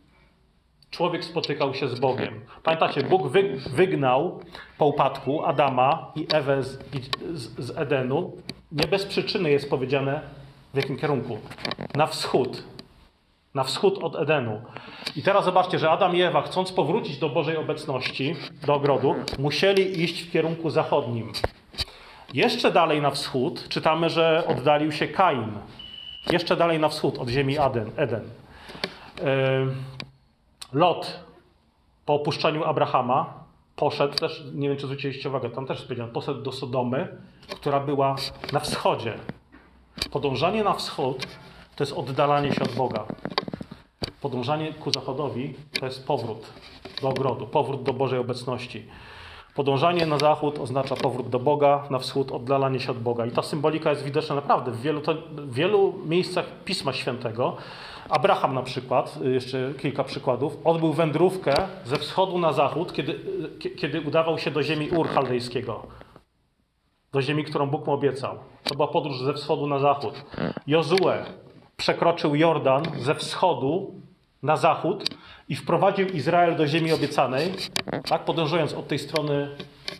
człowiek 0.94 1.26
spotykał 1.26 1.74
się 1.74 1.88
z 1.88 2.00
Bogiem. 2.00 2.42
Pamiętacie, 2.64 3.04
Bóg 3.04 3.28
wygnał 3.70 4.40
po 4.78 4.86
upadku 4.86 5.46
Adama 5.46 6.12
i 6.16 6.28
Ewę 6.34 6.64
z, 6.64 6.80
z, 7.34 7.78
Edenu. 7.78 8.32
Nie 8.72 8.88
bez 8.88 9.06
przyczyny 9.06 9.52
jest 9.52 9.70
powiedziane 9.70 10.22
w 10.74 10.78
jakim 10.78 10.98
kierunku? 10.98 11.38
Na 11.96 12.08
wschód 12.08 12.64
na 13.54 13.64
wschód 13.64 14.04
od 14.04 14.16
Edenu. 14.16 14.62
I 15.16 15.24
teraz 15.24 15.46
zobaczcie, 15.46 15.80
że 15.80 15.92
Adam 15.92 16.16
i 16.16 16.22
Ewa, 16.22 16.42
chcąc 16.42 16.72
powrócić 16.72 17.18
do 17.18 17.30
Bożej 17.30 17.58
obecności, 17.58 18.36
do 18.66 18.74
ogrodu, 18.74 19.16
musieli 19.40 20.04
iść 20.04 20.22
w 20.22 20.32
kierunku 20.32 20.70
zachodnim. 20.70 21.32
Jeszcze 22.34 22.72
dalej 22.72 23.02
na 23.02 23.12
wschód 23.12 23.68
czytamy, 23.70 24.10
że 24.10 24.44
oddalił 24.48 24.92
się 24.92 25.08
Kain. 25.08 25.52
Jeszcze 26.32 26.56
dalej 26.56 26.80
na 26.80 26.90
wschód 26.90 27.18
od 27.20 27.30
ziemi 27.30 27.58
Aden, 27.58 27.92
Eden. 27.96 28.30
Lot 30.74 31.20
po 32.06 32.14
opuszczeniu 32.14 32.64
Abrahama 32.64 33.34
poszedł 33.76 34.14
też, 34.14 34.44
nie 34.54 34.70
wiem 34.70 34.78
czy 34.78 34.86
zwróciliście 34.86 35.30
uwagę, 35.30 35.50
tam 35.50 35.66
też 35.66 35.82
powiedziałem, 35.82 36.12
poszedł 36.12 36.42
do 36.42 36.52
Sodomy, 36.52 37.08
która 37.50 37.80
była 37.80 38.16
na 38.54 38.60
wschodzie. 38.60 39.14
Podążanie 40.12 40.64
na 40.64 40.74
wschód 40.74 41.28
to 41.76 41.84
jest 41.84 41.94
oddalanie 41.94 42.54
się 42.54 42.62
od 42.64 42.72
Boga. 42.72 43.06
Podążanie 44.22 44.74
ku 44.74 44.94
zachodowi 44.94 45.56
to 45.80 45.86
jest 45.86 46.08
powrót 46.08 46.54
do 47.02 47.10
ogrodu, 47.10 47.48
powrót 47.48 47.84
do 47.84 47.94
Bożej 47.94 48.20
obecności. 48.20 48.86
Podążanie 49.56 50.06
na 50.06 50.18
zachód 50.18 50.60
oznacza 50.60 50.96
powrót 50.96 51.30
do 51.30 51.40
Boga, 51.40 51.84
na 51.90 52.00
wschód 52.00 52.32
oddalanie 52.32 52.80
się 52.80 52.92
od 52.92 53.00
Boga. 53.00 53.26
I 53.26 53.32
ta 53.32 53.42
symbolika 53.42 53.90
jest 53.90 54.04
widoczna 54.04 54.36
naprawdę 54.36 54.72
w 54.72 54.82
wielu, 54.82 55.02
w 55.32 55.54
wielu 55.54 55.94
miejscach 56.06 56.46
Pisma 56.66 56.94
Świętego. 56.94 57.58
Abraham 58.10 58.54
na 58.54 58.64
przykład, 58.64 59.20
jeszcze 59.24 59.74
kilka 59.78 60.04
przykładów, 60.04 60.58
odbył 60.64 60.94
wędrówkę 60.94 61.54
ze 61.86 61.98
wschodu 61.98 62.38
na 62.40 62.54
zachód, 62.54 62.94
kiedy, 62.94 63.20
kiedy 63.78 64.02
udawał 64.02 64.38
się 64.38 64.52
do 64.52 64.64
ziemi 64.64 64.90
Ur 64.90 65.08
Chaldejskiego. 65.08 65.88
Do 67.12 67.22
ziemi, 67.22 67.44
którą 67.44 67.68
Bóg 67.68 67.88
mu 67.88 67.94
obiecał. 67.94 68.38
To 68.64 68.76
była 68.76 68.88
podróż 68.88 69.22
ze 69.22 69.34
wschodu 69.34 69.68
na 69.68 69.80
zachód. 69.80 70.26
Jozue 70.68 71.26
przekroczył 71.78 72.36
Jordan 72.36 72.84
ze 72.98 73.16
wschodu 73.16 73.94
na 74.44 74.58
zachód 74.58 75.04
i 75.50 75.56
wprowadził 75.56 76.08
Izrael 76.08 76.56
do 76.56 76.68
ziemi 76.68 76.94
obiecanej, 76.94 77.54
tak, 78.10 78.26
podążając 78.26 78.74
od 78.74 78.88
tej 78.88 79.00
strony 79.00 79.50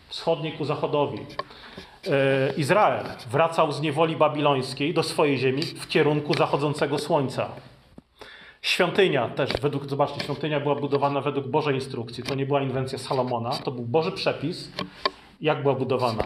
wschodniej 0.08 0.52
ku 0.52 0.64
zachodowi. 0.64 1.18
E, 1.18 2.52
Izrael 2.56 3.04
wracał 3.30 3.72
z 3.72 3.80
niewoli 3.80 4.16
babilońskiej 4.16 4.94
do 4.94 5.02
swojej 5.02 5.38
ziemi 5.38 5.62
w 5.62 5.88
kierunku 5.88 6.34
zachodzącego 6.34 6.98
słońca. 6.98 7.48
Świątynia 8.64 9.28
też, 9.28 9.50
według, 9.62 9.86
zobaczcie, 9.86 10.20
świątynia 10.20 10.60
była 10.60 10.74
budowana 10.74 11.20
według 11.20 11.46
Bożej 11.46 11.74
instrukcji. 11.74 12.24
To 12.24 12.34
nie 12.34 12.46
była 12.46 12.62
inwencja 12.62 12.98
Salomona, 12.98 13.50
to 13.50 13.70
był 13.70 13.84
Boży 13.84 14.12
przepis, 14.12 14.72
jak 15.40 15.62
była 15.62 15.74
budowana. 15.74 16.24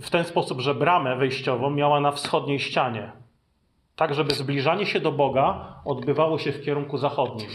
W 0.00 0.10
ten 0.10 0.24
sposób, 0.24 0.60
że 0.60 0.74
bramę 0.74 1.16
wejściową 1.16 1.70
miała 1.70 2.00
na 2.00 2.12
wschodniej 2.12 2.58
ścianie, 2.58 3.12
tak 3.96 4.14
żeby 4.14 4.34
zbliżanie 4.34 4.86
się 4.86 5.00
do 5.00 5.12
Boga 5.12 5.74
odbywało 5.84 6.38
się 6.38 6.52
w 6.52 6.64
kierunku 6.64 6.98
zachodnim. 6.98 7.48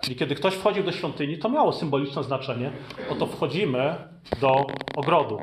Czyli 0.00 0.16
kiedy 0.16 0.34
ktoś 0.34 0.54
wchodził 0.54 0.84
do 0.84 0.92
świątyni, 0.92 1.38
to 1.38 1.48
miało 1.48 1.72
symboliczne 1.72 2.24
znaczenie, 2.24 2.72
oto 3.10 3.26
wchodzimy 3.26 3.96
do 4.40 4.66
ogrodu. 4.96 5.38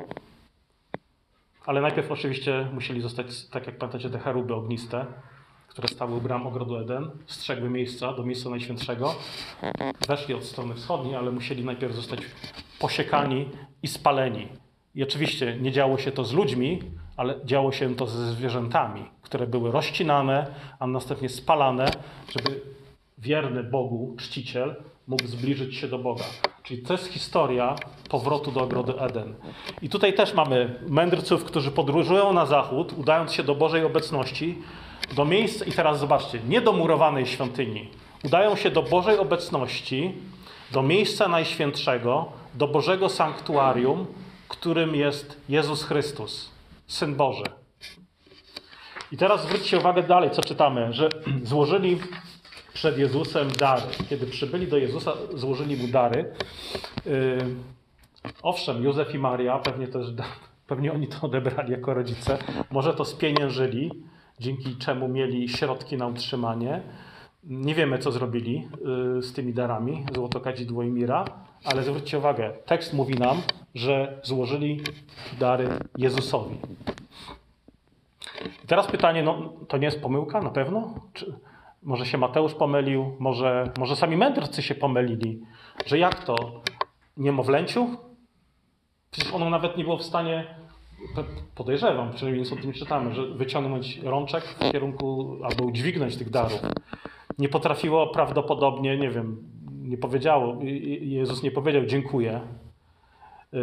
Ale 1.66 1.82
najpierw 1.82 2.12
oczywiście 2.12 2.68
musieli 2.74 3.02
zostać, 3.02 3.48
tak 3.50 3.68
jak 3.68 3.78
pamiętacie, 3.78 4.10
te 4.10 4.20
cheruby 4.20 4.54
ogniste, 4.54 5.06
które 5.74 5.88
stały 5.88 6.16
u 6.16 6.22
bram 6.22 6.48
ogrodu 6.48 6.78
Eden, 6.78 7.12
strzegły 7.26 7.70
miejsca 7.70 8.14
do 8.14 8.24
miejsca 8.24 8.50
najświętszego. 8.50 9.16
Weszli 10.08 10.34
od 10.34 10.44
strony 10.44 10.76
wschodniej, 10.76 11.16
ale 11.16 11.32
musieli 11.32 11.66
najpierw 11.66 11.96
zostać 11.96 12.20
posiekani 12.80 13.50
i 13.84 13.88
spaleni. 13.88 14.48
I 14.96 15.04
oczywiście 15.04 15.58
nie 15.62 15.72
działo 15.72 15.98
się 15.98 16.12
to 16.12 16.26
z 16.26 16.34
ludźmi, 16.34 16.82
ale 17.18 17.36
działo 17.46 17.72
się 17.72 17.96
to 17.96 18.08
ze 18.08 18.32
zwierzętami, 18.32 19.06
które 19.22 19.48
były 19.48 19.72
rozcinane, 19.72 20.54
a 20.80 20.88
następnie 20.88 21.30
spalane, 21.30 21.86
żeby 22.30 22.62
wierny 23.18 23.64
Bogu 23.64 24.16
czciciel 24.20 24.76
mógł 25.08 25.28
zbliżyć 25.28 25.76
się 25.76 25.88
do 25.88 26.00
Boga. 26.00 26.26
Czyli 26.64 26.82
to 26.82 26.94
jest 26.94 27.08
historia 27.08 27.76
powrotu 28.10 28.52
do 28.52 28.62
ogrodu 28.62 29.00
Eden. 29.00 29.36
I 29.82 29.90
tutaj 29.90 30.14
też 30.14 30.34
mamy 30.34 30.80
mędrców, 30.88 31.44
którzy 31.44 31.72
podróżują 31.72 32.34
na 32.34 32.46
zachód, 32.46 32.94
udając 32.98 33.34
się 33.34 33.44
do 33.44 33.56
Bożej 33.56 33.84
obecności, 33.84 34.58
do 35.16 35.26
miejsca, 35.26 35.66
i 35.66 35.72
teraz 35.72 36.00
zobaczcie, 36.00 36.40
nie 36.48 36.62
do 36.62 36.74
murowanej 36.74 37.26
świątyni. 37.26 37.90
Udają 38.24 38.56
się 38.56 38.72
do 38.72 38.84
Bożej 38.84 39.18
obecności, 39.18 40.14
do 40.72 40.84
miejsca 40.84 41.28
najświętszego, 41.28 42.32
do 42.54 42.68
Bożego 42.68 43.10
sanktuarium, 43.10 44.06
którym 44.48 44.96
jest 44.96 45.42
Jezus 45.50 45.84
Chrystus, 45.84 46.52
Syn 46.88 47.16
Boży. 47.16 47.44
I 49.12 49.18
teraz 49.18 49.44
zwróćcie 49.44 49.78
uwagę 49.78 50.04
dalej, 50.04 50.32
co 50.32 50.42
czytamy, 50.42 50.94
że 50.94 51.10
złożyli 51.44 52.00
przed 52.74 52.98
Jezusem 52.98 53.52
dary. 53.52 53.82
Kiedy 54.10 54.26
przybyli 54.26 54.68
do 54.68 54.78
Jezusa, 54.78 55.14
złożyli 55.34 55.78
mu 55.78 55.88
dary. 55.88 56.34
Yy, 57.06 57.38
owszem, 58.42 58.84
Józef 58.84 59.16
i 59.16 59.20
Maria, 59.20 59.60
pewnie 59.60 59.88
też, 59.88 60.08
pewnie 60.68 60.94
oni 60.94 61.08
to 61.08 61.22
odebrali 61.22 61.72
jako 61.72 61.94
rodzice, 61.94 62.38
może 62.72 62.94
to 62.94 63.06
spieniężyli, 63.06 63.92
dzięki 64.40 64.76
czemu 64.76 65.08
mieli 65.08 65.50
środki 65.50 65.98
na 65.98 66.08
utrzymanie. 66.08 66.82
Nie 67.44 67.76
wiemy, 67.76 68.00
co 68.00 68.12
zrobili 68.12 68.68
yy, 69.16 69.24
z 69.24 69.34
tymi 69.34 69.54
darami, 69.54 70.06
złoto, 70.16 70.40
kadzidło 70.40 70.84
i 70.84 70.90
mira, 70.90 71.26
ale 71.66 71.84
zwróćcie 71.84 72.18
uwagę, 72.18 72.54
tekst 72.66 72.94
mówi 72.94 73.16
nam, 73.16 73.42
że 73.76 74.20
złożyli 74.24 74.82
dary 75.40 75.70
Jezusowi. 75.98 76.56
I 78.64 78.68
teraz 78.68 78.88
pytanie, 78.88 79.24
no 79.24 79.54
to 79.68 79.78
nie 79.78 79.86
jest 79.86 80.02
pomyłka 80.02 80.42
na 80.42 80.50
pewno? 80.50 80.94
Czy 81.14 81.34
może 81.84 82.06
się 82.06 82.18
Mateusz 82.18 82.54
pomylił, 82.54 83.16
może, 83.20 83.72
może 83.80 83.96
sami 83.96 84.18
mędrcy 84.18 84.62
się 84.62 84.76
pomylili, 84.76 85.42
że 85.86 85.98
jak 85.98 86.24
to? 86.24 86.36
Niemowlęciu? 87.18 87.98
Przecież 89.12 89.34
ono 89.34 89.50
nawet 89.50 89.78
nie 89.78 89.84
było 89.84 89.98
w 89.98 90.04
stanie, 90.04 90.56
podejrzewam, 91.56 92.14
przynajmniej 92.14 92.46
o 92.52 92.56
tym 92.56 92.74
czytamy, 92.74 93.16
że 93.16 93.28
wyciągnąć 93.28 93.98
rączek 94.04 94.44
w 94.44 94.72
kierunku 94.72 95.38
albo 95.44 95.66
udźwignąć 95.66 96.18
tych 96.18 96.30
darów. 96.30 96.62
Nie 97.38 97.50
potrafiło 97.50 98.08
prawdopodobnie, 98.08 98.98
nie 98.98 99.10
wiem, 99.10 99.44
nie 99.72 99.98
powiedziało, 99.98 100.60
Jezus 101.02 101.44
nie 101.44 101.52
powiedział 101.52 101.86
dziękuję. 101.86 102.42
Yy, 103.54 103.60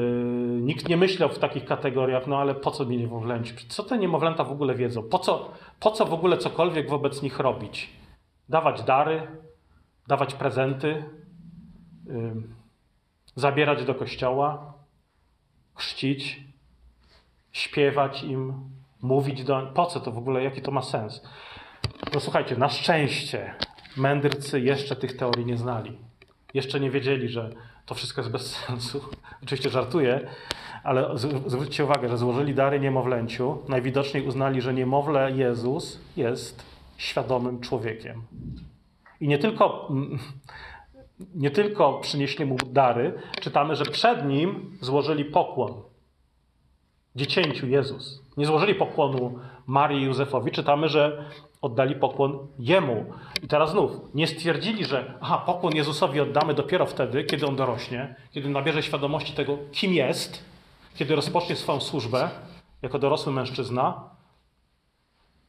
nikt 0.61 0.89
nie 0.89 0.97
myślał 0.97 1.29
w 1.29 1.39
takich 1.39 1.65
kategoriach, 1.65 2.27
no 2.27 2.39
ale 2.39 2.55
po 2.55 2.71
co 2.71 2.85
mi 2.85 2.99
niemowlęci? 2.99 3.55
Co 3.69 3.83
te 3.83 3.99
niemowlęta 3.99 4.45
w 4.45 4.53
ogóle 4.53 4.75
wiedzą? 4.75 5.03
Po 5.03 5.19
co, 5.19 5.51
po 5.81 5.91
co 5.91 6.07
w 6.07 6.13
ogóle 6.13 6.39
cokolwiek 6.39 6.91
wobec 6.91 7.23
nich 7.23 7.39
robić? 7.39 7.91
Dawać 8.49 8.83
dary, 8.83 9.27
dawać 10.07 10.35
prezenty, 10.35 11.05
yy, 12.07 12.43
zabierać 13.35 13.85
do 13.85 13.95
kościoła, 13.95 14.75
chrzcić, 15.75 16.50
śpiewać 17.53 18.23
im, 18.23 18.55
mówić 19.03 19.45
do. 19.45 19.73
Po 19.75 19.87
co 19.87 20.01
to 20.01 20.13
w 20.13 20.19
ogóle, 20.19 20.43
jaki 20.45 20.63
to 20.63 20.71
ma 20.71 20.83
sens? 20.83 21.23
No 22.15 22.21
słuchajcie, 22.21 22.57
na 22.57 22.69
szczęście 22.69 23.55
mędrcy 23.97 24.61
jeszcze 24.61 24.97
tych 24.97 25.17
teorii 25.17 25.47
nie 25.47 25.57
znali. 25.57 25.99
Jeszcze 26.55 26.81
nie 26.81 26.91
wiedzieli, 26.91 27.29
że 27.29 27.51
to 27.87 27.95
wszystko 27.95 28.21
jest 28.21 28.33
bez 28.33 28.57
sensu. 28.57 29.01
Oczywiście 29.43 29.71
żartuję, 29.71 30.29
ale 30.85 31.19
zwróćcie 31.47 31.85
uwagę, 31.85 32.09
że 32.09 32.19
złożyli 32.19 32.55
dary 32.55 32.81
niemowlęciu. 32.81 33.59
Najwidoczniej 33.69 34.27
uznali, 34.27 34.61
że 34.61 34.75
niemowlę 34.75 35.31
Jezus 35.33 36.01
jest 36.17 36.65
świadomym 36.97 37.61
człowiekiem. 37.61 38.23
I 39.21 39.29
nie 39.29 39.39
tylko, 39.39 39.89
nie 41.35 41.51
tylko 41.51 41.99
przynieśli 41.99 42.45
mu 42.45 42.57
dary, 42.57 43.13
czytamy, 43.41 43.77
że 43.77 43.85
przed 43.85 44.27
nim 44.27 44.79
złożyli 44.81 45.25
pokłon. 45.25 45.90
Dziecięciu 47.17 47.67
Jezus. 47.67 48.23
Nie 48.37 48.47
złożyli 48.47 48.75
pokłonu 48.75 49.39
Marii 49.67 50.01
i 50.01 50.05
Józefowi. 50.05 50.51
Czytamy, 50.51 50.89
że 50.89 51.25
oddali 51.63 51.95
pokłon 51.95 52.47
Jemu. 52.59 53.05
I 53.43 53.49
teraz 53.49 53.71
znów, 53.71 53.93
nie 54.15 54.27
stwierdzili, 54.27 54.85
że 54.85 55.15
aha, 55.21 55.43
pokłon 55.47 55.77
Jezusowi 55.77 56.21
oddamy 56.21 56.55
dopiero 56.55 56.87
wtedy, 56.87 57.25
kiedy 57.25 57.47
On 57.47 57.57
dorośnie, 57.57 58.15
kiedy 58.31 58.49
nabierze 58.49 58.83
świadomości 58.83 59.33
tego, 59.33 59.59
kim 59.73 59.93
jest, 59.93 60.45
kiedy 60.95 61.17
rozpocznie 61.17 61.57
swoją 61.57 61.81
służbę 61.81 62.31
jako 62.83 62.99
dorosły 62.99 63.33
mężczyzna, 63.33 64.11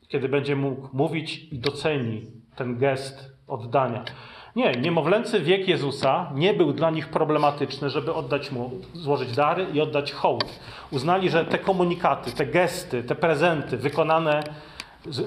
kiedy 0.07 0.29
będzie 0.29 0.55
mógł 0.55 0.89
mówić 0.93 1.37
i 1.51 1.59
doceni 1.59 2.25
ten 2.55 2.77
gest 2.77 3.31
oddania. 3.47 4.05
Nie, 4.55 4.71
niemowlęcy 4.71 5.39
wiek 5.39 5.67
Jezusa 5.67 6.31
nie 6.35 6.53
był 6.53 6.73
dla 6.73 6.89
nich 6.89 7.07
problematyczny, 7.07 7.89
żeby 7.89 8.13
oddać 8.13 8.51
mu, 8.51 8.71
złożyć 8.93 9.31
dary 9.35 9.67
i 9.73 9.81
oddać 9.81 10.11
hołd. 10.11 10.59
Uznali, 10.91 11.29
że 11.29 11.45
te 11.45 11.59
komunikaty, 11.59 12.31
te 12.31 12.45
gesty, 12.45 13.03
te 13.03 13.15
prezenty 13.15 13.77
wykonane 13.77 14.43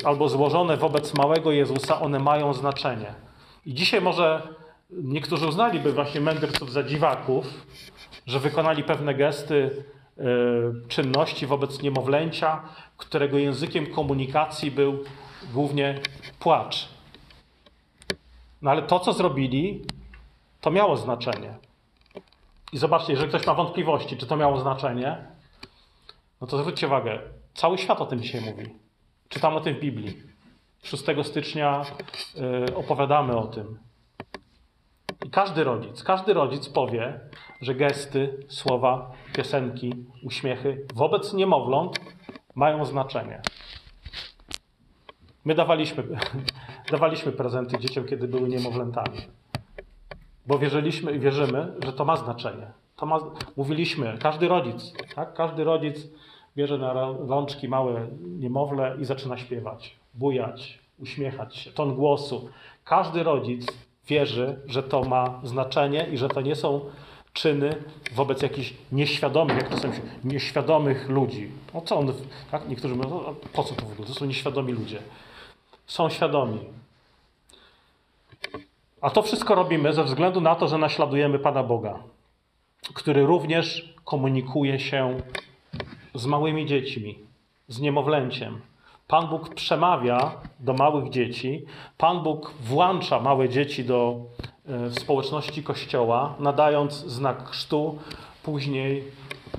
albo 0.04 0.28
złożone 0.28 0.76
wobec 0.76 1.14
małego 1.14 1.52
Jezusa, 1.52 2.00
one 2.00 2.18
mają 2.18 2.52
znaczenie. 2.52 3.14
I 3.66 3.74
dzisiaj 3.74 4.00
może 4.00 4.42
niektórzy 4.90 5.46
uznaliby 5.46 5.92
właśnie 5.92 6.20
mędrców 6.20 6.72
za 6.72 6.82
dziwaków, 6.82 7.46
że 8.26 8.40
wykonali 8.40 8.84
pewne 8.84 9.14
gesty, 9.14 9.84
yy, 10.16 10.24
czynności 10.88 11.46
wobec 11.46 11.82
niemowlęcia, 11.82 12.60
którego 12.96 13.38
językiem 13.38 13.86
komunikacji 13.86 14.70
był 14.70 15.04
głównie 15.52 16.00
płacz. 16.40 16.93
No 18.64 18.70
ale 18.70 18.82
to, 18.82 19.00
co 19.00 19.12
zrobili, 19.12 19.82
to 20.60 20.70
miało 20.70 20.96
znaczenie. 20.96 21.54
I 22.72 22.78
zobaczcie, 22.78 23.12
jeżeli 23.12 23.28
ktoś 23.28 23.46
ma 23.46 23.54
wątpliwości, 23.54 24.16
czy 24.16 24.26
to 24.26 24.36
miało 24.36 24.60
znaczenie, 24.60 25.26
no 26.40 26.46
to 26.46 26.58
zwróćcie 26.58 26.86
uwagę, 26.86 27.20
cały 27.54 27.78
świat 27.78 28.00
o 28.00 28.06
tym 28.06 28.20
dzisiaj 28.20 28.40
mówi. 28.40 28.64
Czytamy 29.28 29.56
o 29.56 29.60
tym 29.60 29.74
w 29.74 29.80
Biblii. 29.80 30.22
6 30.82 31.04
stycznia 31.22 31.82
y, 32.68 32.76
opowiadamy 32.76 33.36
o 33.36 33.46
tym. 33.46 33.78
I 35.26 35.30
każdy 35.30 35.64
rodzic, 35.64 36.02
każdy 36.02 36.34
rodzic 36.34 36.68
powie, 36.68 37.20
że 37.60 37.74
gesty, 37.74 38.46
słowa, 38.48 39.12
piosenki, 39.34 39.92
uśmiechy 40.22 40.86
wobec 40.94 41.32
niemowląt 41.32 42.00
mają 42.54 42.84
znaczenie. 42.84 43.42
My 45.44 45.54
dawaliśmy, 45.54 46.04
dawaliśmy 46.90 47.32
prezenty 47.32 47.78
dzieciom, 47.78 48.04
kiedy 48.04 48.28
były 48.28 48.48
niemowlętami. 48.48 49.18
Bo 50.46 50.58
wierzyliśmy 50.58 51.12
i 51.12 51.18
wierzymy, 51.18 51.72
że 51.84 51.92
to 51.92 52.04
ma 52.04 52.16
znaczenie. 52.16 52.66
To 52.96 53.06
ma, 53.06 53.20
mówiliśmy, 53.56 54.18
każdy 54.22 54.48
rodzic, 54.48 54.92
tak? 55.14 55.34
Każdy 55.34 55.64
rodzic 55.64 56.08
bierze 56.56 56.78
na 56.78 56.92
rączki 57.28 57.68
małe 57.68 58.08
niemowlę 58.20 58.96
i 59.00 59.04
zaczyna 59.04 59.36
śpiewać, 59.36 59.96
bujać, 60.14 60.78
uśmiechać 60.98 61.56
się, 61.56 61.70
ton 61.70 61.94
głosu. 61.94 62.48
Każdy 62.84 63.22
rodzic 63.22 63.66
wierzy, 64.08 64.58
że 64.66 64.82
to 64.82 65.04
ma 65.04 65.40
znaczenie 65.42 66.06
i 66.12 66.18
że 66.18 66.28
to 66.28 66.40
nie 66.40 66.56
są 66.56 66.80
czyny 67.32 67.76
wobec 68.14 68.42
jakichś 68.42 68.74
nieświadomych, 68.92 69.56
jak 69.56 69.68
to 69.68 69.78
są 69.78 69.88
nieświadomych 70.24 71.08
ludzi. 71.08 71.50
No 71.74 71.80
co 71.80 71.96
on, 71.96 72.12
tak? 72.50 72.68
Niektórzy 72.68 72.94
mówią, 72.94 73.10
no, 73.10 73.34
po 73.52 73.64
co 73.64 73.74
to 73.74 73.86
w 73.86 73.92
ogóle? 73.92 74.08
To 74.08 74.14
są 74.14 74.24
nieświadomi 74.26 74.72
ludzie. 74.72 74.98
Są 75.86 76.10
świadomi. 76.10 76.60
A 79.00 79.10
to 79.10 79.22
wszystko 79.22 79.54
robimy 79.54 79.92
ze 79.92 80.04
względu 80.04 80.40
na 80.40 80.54
to, 80.54 80.68
że 80.68 80.78
naśladujemy 80.78 81.38
Pana 81.38 81.62
Boga, 81.62 81.98
który 82.94 83.26
również 83.26 83.94
komunikuje 84.04 84.80
się 84.80 85.20
z 86.14 86.26
małymi 86.26 86.66
dziećmi, 86.66 87.18
z 87.68 87.80
niemowlęciem. 87.80 88.60
Pan 89.08 89.28
Bóg 89.28 89.54
przemawia 89.54 90.32
do 90.60 90.74
małych 90.74 91.10
dzieci, 91.10 91.64
Pan 91.98 92.22
Bóg 92.22 92.54
włącza 92.60 93.20
małe 93.20 93.48
dzieci 93.48 93.84
do 93.84 94.16
e, 94.68 94.90
społeczności 94.90 95.62
Kościoła, 95.62 96.34
nadając 96.38 96.92
znak 96.92 97.48
chrztu, 97.48 97.98
później 98.42 99.04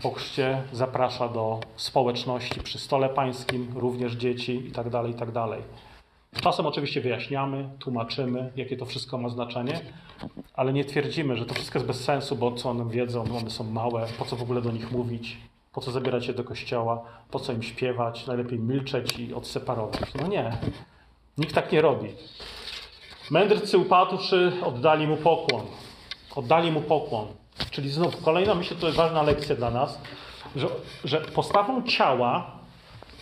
po 0.02 0.12
chrzcie 0.12 0.62
zaprasza 0.72 1.28
do 1.28 1.60
społeczności 1.76 2.62
przy 2.62 2.80
stole 2.80 3.10
pańskim, 3.10 3.74
również 3.76 4.14
dzieci 4.14 4.66
itd., 4.66 4.90
tak 4.92 5.08
itd. 5.08 5.48
Czasem 6.42 6.66
oczywiście 6.66 7.02
wyjaśniamy, 7.02 7.70
tłumaczymy, 7.80 8.52
jakie 8.56 8.78
to 8.78 8.86
wszystko 8.86 9.18
ma 9.18 9.30
znaczenie, 9.30 9.82
ale 10.54 10.74
nie 10.74 10.86
twierdzimy, 10.86 11.38
że 11.38 11.46
to 11.46 11.54
wszystko 11.54 11.80
jest 11.80 11.88
bez 11.88 12.04
sensu, 12.04 12.36
bo 12.36 12.52
co 12.52 12.70
one 12.70 12.90
wiedzą, 12.90 13.24
one 13.38 13.50
są 13.50 13.64
małe, 13.64 14.08
po 14.18 14.26
co 14.26 14.36
w 14.36 14.42
ogóle 14.42 14.62
do 14.62 14.72
nich 14.72 14.92
mówić, 14.92 15.38
po 15.74 15.82
co 15.82 15.92
zabierać 15.92 16.28
je 16.28 16.34
do 16.34 16.44
kościoła, 16.44 17.04
po 17.32 17.40
co 17.40 17.54
im 17.54 17.64
śpiewać, 17.64 18.28
najlepiej 18.28 18.60
milczeć 18.60 19.20
i 19.20 19.34
odseparować. 19.34 20.14
No 20.22 20.28
nie, 20.28 20.58
nikt 21.38 21.56
tak 21.56 21.72
nie 21.72 21.82
robi. 21.82 22.10
Mędrcy 23.32 23.78
upadłszy 23.78 24.52
oddali 24.64 25.08
mu 25.08 25.18
pokłon. 25.18 25.66
Oddali 26.36 26.72
mu 26.72 26.82
pokłon. 26.82 27.28
Czyli 27.72 27.90
znów 27.90 28.22
kolejna, 28.22 28.56
myślę, 28.56 28.78
to 28.78 28.86
jest 28.86 28.98
ważna 28.98 29.24
lekcja 29.24 29.56
dla 29.56 29.72
nas, 29.72 30.02
że, 30.56 30.68
że 31.04 31.22
postawą 31.22 31.84
ciała 31.84 32.52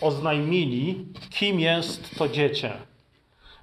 oznajmili, 0.00 1.06
kim 1.30 1.60
jest 1.60 2.18
to 2.18 2.28
dziecię. 2.28 2.72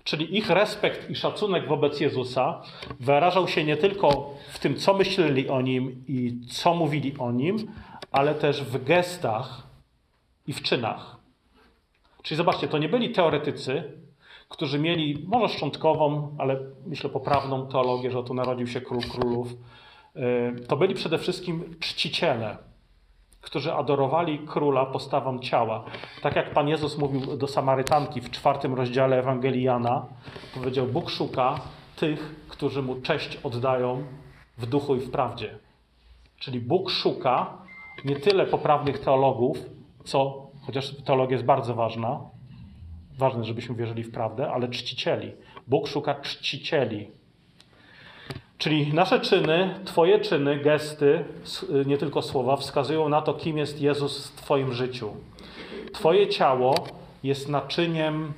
Czyli 0.04 0.38
ich 0.38 0.50
respekt 0.50 1.10
i 1.10 1.16
szacunek 1.16 1.68
wobec 1.68 2.00
Jezusa 2.00 2.62
wyrażał 3.00 3.48
się 3.48 3.64
nie 3.64 3.78
tylko 3.78 4.34
w 4.50 4.60
tym, 4.60 4.76
co 4.76 4.94
myśleli 4.94 5.50
o 5.50 5.62
nim 5.62 6.04
i 6.08 6.40
co 6.48 6.74
mówili 6.74 7.18
o 7.18 7.32
nim, 7.32 7.72
ale 8.12 8.36
też 8.36 8.64
w 8.64 8.84
gestach 8.84 9.68
i 10.48 10.54
w 10.54 10.62
czynach. 10.62 11.18
Czyli 12.24 12.38
zobaczcie, 12.38 12.68
to 12.68 12.78
nie 12.78 12.90
byli 12.90 13.10
teoretycy, 13.10 13.84
którzy 14.50 14.80
mieli 14.80 15.26
może 15.28 15.54
szczątkową, 15.54 16.36
ale 16.38 16.60
myślę 16.88 17.10
poprawną 17.10 17.68
teologię, 17.68 18.12
że 18.12 18.20
oto 18.20 18.34
narodził 18.34 18.68
się 18.68 18.82
król 18.82 19.02
królów. 19.02 19.48
Y, 20.16 20.68
to 20.68 20.78
byli 20.78 20.94
przede 20.94 21.18
wszystkim 21.18 21.76
czciciele, 21.80 22.58
którzy 23.42 23.74
adorowali 23.74 24.40
króla 24.40 24.86
postawą 24.86 25.40
ciała. 25.40 25.84
Tak 26.22 26.36
jak 26.36 26.54
Pan 26.54 26.68
Jezus 26.68 26.98
mówił 26.98 27.38
do 27.38 27.48
Samarytanki 27.48 28.22
w 28.22 28.32
czwartym 28.32 28.74
rozdziale 28.74 29.20
Ewangelii 29.20 29.64
Jana, 29.64 30.06
powiedział: 30.54 30.88
Bóg 30.88 31.10
szuka 31.10 31.60
tych, 31.96 32.46
którzy 32.50 32.82
mu 32.82 33.02
cześć 33.02 33.38
oddają 33.44 34.04
w 34.58 34.66
duchu 34.66 34.96
i 34.96 35.00
w 35.00 35.12
prawdzie. 35.12 35.60
Czyli 36.40 36.60
Bóg 36.60 36.90
szuka 36.90 37.58
nie 38.06 38.16
tyle 38.16 38.46
poprawnych 38.46 39.00
teologów, 39.00 39.58
co, 40.04 40.48
chociaż 40.66 40.96
teologia 41.06 41.36
jest 41.36 41.46
bardzo 41.46 41.76
ważna, 41.76 42.20
ważne, 43.18 43.44
żebyśmy 43.44 43.76
wierzyli 43.76 44.04
w 44.04 44.12
prawdę, 44.12 44.52
ale 44.52 44.68
czcicieli. 44.68 45.32
Bóg 45.68 45.88
szuka 45.88 46.16
czcicieli. 46.16 47.12
Czyli 48.62 48.94
nasze 48.94 49.20
czyny, 49.20 49.80
Twoje 49.86 50.20
czyny, 50.20 50.58
gesty, 50.58 51.26
nie 51.86 51.98
tylko 51.98 52.22
słowa, 52.22 52.56
wskazują 52.56 53.10
na 53.10 53.22
to, 53.22 53.34
kim 53.34 53.58
jest 53.58 53.82
Jezus 53.82 54.28
w 54.28 54.36
Twoim 54.36 54.74
życiu. 54.74 55.10
Twoje 55.94 56.28
ciało 56.28 56.76
jest 57.24 57.50
naczyniem 57.50 58.34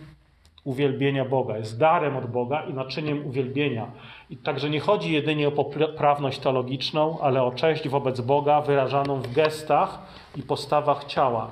uwielbienia 0.63 1.25
Boga, 1.25 1.57
jest 1.57 1.79
darem 1.79 2.17
od 2.17 2.25
Boga 2.25 2.61
i 2.61 2.73
naczyniem 2.73 3.25
uwielbienia. 3.25 3.87
I 4.29 4.37
także 4.37 4.69
nie 4.69 4.79
chodzi 4.79 5.13
jedynie 5.13 5.47
o 5.47 5.51
poprawność 5.51 6.39
teologiczną, 6.39 7.17
ale 7.21 7.43
o 7.43 7.51
cześć 7.51 7.89
wobec 7.89 8.21
Boga 8.21 8.61
wyrażaną 8.61 9.21
w 9.21 9.33
gestach 9.33 9.99
i 10.35 10.43
postawach 10.43 11.05
ciała. 11.05 11.51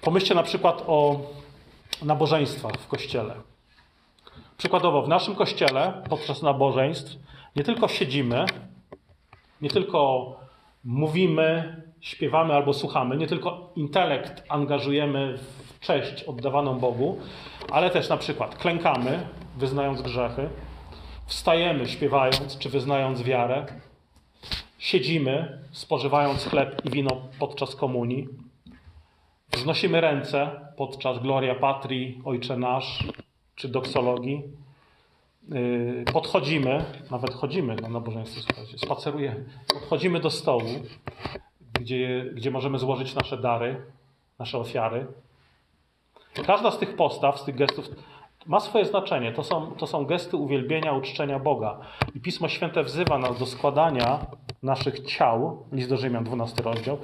Pomyślcie 0.00 0.34
na 0.34 0.42
przykład 0.42 0.84
o 0.86 1.20
nabożeństwach 2.02 2.72
w 2.72 2.88
kościele. 2.88 3.34
Przykładowo, 4.58 5.02
w 5.02 5.08
naszym 5.08 5.34
kościele 5.34 6.02
podczas 6.08 6.42
nabożeństw 6.42 7.24
nie 7.56 7.64
tylko 7.64 7.88
siedzimy, 7.88 8.46
nie 9.60 9.70
tylko 9.70 10.30
mówimy, 10.84 11.76
śpiewamy 12.00 12.54
albo 12.54 12.72
słuchamy, 12.72 13.16
nie 13.16 13.26
tylko 13.26 13.72
intelekt 13.76 14.44
angażujemy 14.48 15.38
w 15.38 15.80
cześć 15.80 16.22
oddawaną 16.22 16.78
Bogu, 16.78 17.18
ale 17.70 17.90
też 17.90 18.08
na 18.08 18.16
przykład 18.16 18.58
klękamy, 18.58 19.26
wyznając 19.56 20.02
grzechy, 20.02 20.48
wstajemy 21.26 21.86
śpiewając 21.88 22.58
czy 22.58 22.68
wyznając 22.68 23.22
wiarę, 23.22 23.66
siedzimy, 24.78 25.58
spożywając 25.72 26.44
chleb 26.44 26.82
i 26.84 26.90
wino 26.90 27.22
podczas 27.38 27.76
komunii, 27.76 28.28
wznosimy 29.52 30.00
ręce 30.00 30.50
podczas 30.76 31.18
Gloria 31.18 31.54
Patri, 31.54 32.20
Ojcze 32.24 32.56
Nasz 32.56 33.04
czy 33.54 33.68
doksologii, 33.68 34.42
podchodzimy, 36.12 36.84
nawet 37.10 37.34
chodzimy 37.34 37.76
na 37.76 37.88
nabożeństwo, 37.88 38.40
słuchajcie, 38.40 38.78
spacerujemy, 38.78 39.44
podchodzimy 39.68 40.20
do 40.20 40.30
stołu, 40.30 40.68
gdzie, 41.80 42.30
gdzie 42.34 42.50
możemy 42.50 42.78
złożyć 42.78 43.14
nasze 43.14 43.36
dary, 43.36 43.82
nasze 44.38 44.58
ofiary. 44.58 45.06
Każda 46.46 46.70
z 46.70 46.78
tych 46.78 46.96
postaw, 46.96 47.40
z 47.40 47.44
tych 47.44 47.54
gestów 47.54 47.90
ma 48.46 48.60
swoje 48.60 48.84
znaczenie. 48.84 49.32
To 49.32 49.42
są, 49.42 49.72
to 49.72 49.86
są 49.86 50.04
gesty 50.04 50.36
uwielbienia, 50.36 50.92
uczczenia 50.92 51.38
Boga. 51.38 51.80
I 52.14 52.20
Pismo 52.20 52.48
Święte 52.48 52.82
wzywa 52.82 53.18
nas 53.18 53.38
do 53.38 53.46
składania 53.46 54.26
naszych 54.62 55.00
ciał, 55.00 55.66
list 55.72 55.88
do 55.88 55.96
Rzymian, 55.96 56.24
12 56.24 56.62
rozdział. 56.62 56.98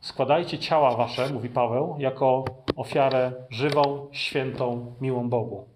Składajcie 0.00 0.58
ciała 0.58 0.96
wasze, 0.96 1.30
mówi 1.32 1.48
Paweł, 1.48 1.96
jako 1.98 2.44
ofiarę 2.76 3.32
żywą, 3.50 4.08
świętą, 4.12 4.94
miłą 5.00 5.28
Bogu. 5.28 5.75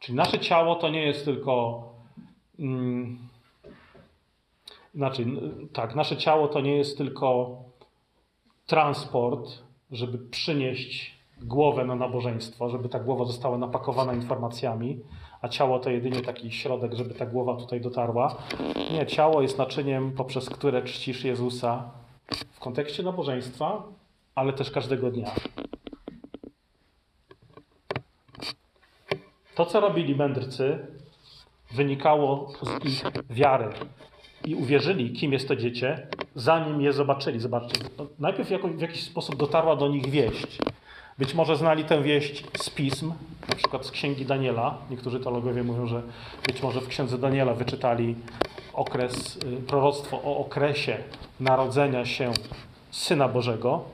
Czyli 0.00 0.16
nasze 0.16 0.38
ciało 0.38 0.74
to 0.74 0.88
nie 0.88 1.02
jest 1.02 1.24
tylko. 1.24 1.82
Mm, 2.58 3.18
znaczy, 4.94 5.26
tak, 5.72 5.94
nasze 5.94 6.16
ciało 6.16 6.48
to 6.48 6.60
nie 6.60 6.76
jest 6.76 6.98
tylko 6.98 7.56
transport, 8.66 9.50
żeby 9.90 10.18
przynieść 10.18 11.20
głowę 11.42 11.84
na 11.84 11.94
nabożeństwo, 11.94 12.70
żeby 12.70 12.88
ta 12.88 13.00
głowa 13.00 13.24
została 13.24 13.58
napakowana 13.58 14.14
informacjami, 14.14 15.00
a 15.42 15.48
ciało 15.48 15.78
to 15.78 15.90
jedynie 15.90 16.20
taki 16.20 16.52
środek, 16.52 16.94
żeby 16.94 17.14
ta 17.14 17.26
głowa 17.26 17.56
tutaj 17.56 17.80
dotarła. 17.80 18.36
Nie, 18.92 19.06
ciało 19.06 19.42
jest 19.42 19.58
naczyniem, 19.58 20.12
poprzez 20.12 20.50
które 20.50 20.82
czcisz 20.82 21.24
Jezusa 21.24 21.90
w 22.50 22.60
kontekście 22.60 23.02
nabożeństwa, 23.02 23.82
ale 24.34 24.52
też 24.52 24.70
każdego 24.70 25.10
dnia. 25.10 25.30
To, 29.60 29.66
co 29.66 29.80
robili 29.80 30.14
mędrcy, 30.14 30.78
wynikało 31.70 32.52
z 32.62 32.84
ich 32.84 33.02
wiary 33.30 33.68
i 34.44 34.54
uwierzyli, 34.54 35.12
kim 35.12 35.32
jest 35.32 35.48
to 35.48 35.56
dziecię, 35.56 36.06
zanim 36.34 36.80
je 36.80 36.92
zobaczyli. 36.92 37.40
Zobaczcie, 37.40 37.78
najpierw 38.18 38.48
w 38.64 38.80
jakiś 38.80 39.02
sposób 39.02 39.36
dotarła 39.36 39.76
do 39.76 39.88
nich 39.88 40.10
wieść. 40.10 40.58
Być 41.18 41.34
może 41.34 41.56
znali 41.56 41.84
tę 41.84 42.02
wieść 42.02 42.44
z 42.56 42.70
pism, 42.70 43.12
na 43.48 43.54
przykład 43.54 43.86
z 43.86 43.90
księgi 43.90 44.26
Daniela. 44.26 44.78
Niektórzy 44.90 45.20
teologowie 45.20 45.62
mówią, 45.62 45.86
że 45.86 46.02
być 46.46 46.62
może 46.62 46.80
w 46.80 46.88
księdze 46.88 47.18
Daniela 47.18 47.54
wyczytali 47.54 48.16
okres, 48.72 49.36
y, 49.36 49.62
proroctwo 49.66 50.22
o 50.22 50.36
okresie 50.36 50.96
narodzenia 51.40 52.04
się 52.04 52.32
Syna 52.90 53.28
Bożego. 53.28 53.84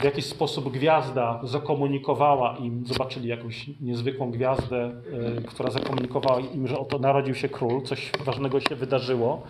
W 0.00 0.04
jakiś 0.04 0.24
sposób 0.24 0.72
gwiazda 0.72 1.40
zakomunikowała 1.44 2.56
im, 2.56 2.86
zobaczyli 2.86 3.28
jakąś 3.28 3.70
niezwykłą 3.80 4.30
gwiazdę, 4.30 4.92
y, 5.38 5.42
która 5.42 5.70
zakomunikowała 5.70 6.40
im, 6.40 6.66
że 6.66 6.78
oto 6.78 6.98
narodził 6.98 7.34
się 7.34 7.48
król, 7.48 7.82
coś 7.82 8.12
ważnego 8.24 8.60
się 8.60 8.76
wydarzyło 8.76 9.42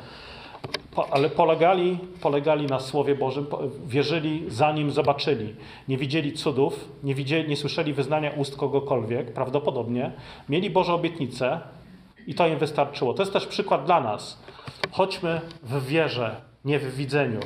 ale 1.10 1.30
polegali, 1.30 1.98
polegali 2.20 2.66
na 2.66 2.80
Słowie 2.80 3.14
Bożym, 3.14 3.46
wierzyli 3.86 4.44
zanim 4.48 4.90
zobaczyli. 4.90 5.54
Nie 5.88 5.96
widzieli 5.96 6.32
cudów, 6.32 6.88
nie, 7.02 7.14
widzieli, 7.14 7.48
nie 7.48 7.56
słyszeli 7.56 7.92
wyznania 7.92 8.30
ust 8.30 8.56
kogokolwiek, 8.56 9.32
prawdopodobnie. 9.32 10.12
Mieli 10.48 10.70
Boże 10.70 10.94
obietnice 10.94 11.60
i 12.26 12.34
to 12.34 12.48
im 12.48 12.58
wystarczyło. 12.58 13.14
To 13.14 13.22
jest 13.22 13.32
też 13.32 13.46
przykład 13.46 13.84
dla 13.84 14.00
nas. 14.00 14.42
Chodźmy 14.90 15.40
w 15.62 15.86
wierze 15.86 16.40
nie 16.64 16.78
w 16.78 16.96
widzeniu. 16.96 17.40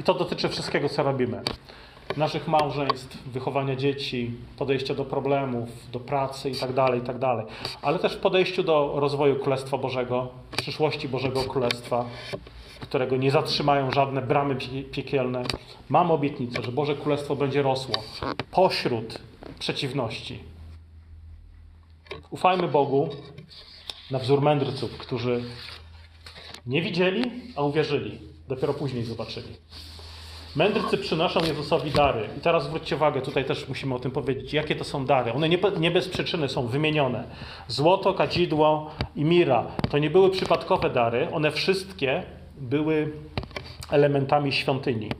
I 0.00 0.02
to 0.02 0.14
dotyczy 0.14 0.48
wszystkiego, 0.48 0.88
co 0.88 1.02
robimy. 1.02 1.42
Naszych 2.16 2.48
małżeństw, 2.48 3.28
wychowania 3.28 3.76
dzieci, 3.76 4.30
podejścia 4.58 4.94
do 4.94 5.04
problemów, 5.04 5.68
do 5.92 6.00
pracy 6.00 6.50
itd., 6.50 6.74
tak 6.74 6.94
itd. 6.94 7.18
Tak 7.20 7.46
Ale 7.82 7.98
też 7.98 8.14
w 8.14 8.18
podejściu 8.18 8.62
do 8.62 8.92
rozwoju 8.96 9.36
Królestwa 9.36 9.78
Bożego, 9.78 10.28
przyszłości 10.56 11.08
Bożego 11.08 11.42
Królestwa, 11.42 12.04
którego 12.80 13.16
nie 13.16 13.30
zatrzymają 13.30 13.90
żadne 13.90 14.22
bramy 14.22 14.56
piekielne. 14.92 15.44
Mam 15.88 16.10
obietnicę, 16.10 16.62
że 16.62 16.72
Boże 16.72 16.96
Królestwo 16.96 17.36
będzie 17.36 17.62
rosło 17.62 17.94
pośród 18.50 19.18
przeciwności. 19.58 20.38
Ufajmy 22.30 22.68
Bogu 22.68 23.08
na 24.10 24.18
wzór 24.18 24.42
mędrców, 24.42 24.98
którzy 24.98 25.44
nie 26.66 26.82
widzieli, 26.82 27.30
a 27.56 27.62
uwierzyli. 27.62 28.18
Dopiero 28.48 28.74
później 28.74 29.04
zobaczyli. 29.04 29.56
Mędrcy 30.56 30.98
przynoszą 30.98 31.40
Jezusowi 31.44 31.90
dary. 31.90 32.28
I 32.38 32.40
teraz 32.40 32.64
zwróćcie 32.64 32.96
uwagę, 32.96 33.22
tutaj 33.22 33.44
też 33.44 33.68
musimy 33.68 33.94
o 33.94 33.98
tym 33.98 34.10
powiedzieć, 34.10 34.52
jakie 34.52 34.76
to 34.76 34.84
są 34.84 35.06
dary. 35.06 35.32
One 35.32 35.48
nie, 35.48 35.58
nie, 35.78 35.90
bez 35.90 36.08
przyczyny 36.08 36.48
są 36.48 36.66
wymienione. 36.66 37.24
Złoto, 37.68 38.14
kadzidło 38.14 38.90
i 39.16 39.24
mira 39.24 39.66
to 39.90 39.98
nie 39.98 40.10
były 40.10 40.30
przypadkowe 40.30 40.90
dary, 40.90 41.28
one 41.32 41.50
wszystkie 41.50 42.22
były 42.56 43.12
elementami 43.90 44.52
świątyni. 44.52 45.10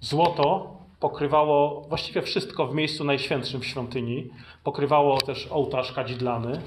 Złoto 0.00 0.76
pokrywało 1.00 1.80
właściwie 1.88 2.22
wszystko 2.22 2.66
w 2.66 2.74
miejscu 2.74 3.04
najświętszym 3.04 3.60
w 3.60 3.66
świątyni. 3.66 4.30
Pokrywało 4.64 5.18
też 5.18 5.46
ołtarz 5.50 5.92
kadzidlany. 5.92 6.60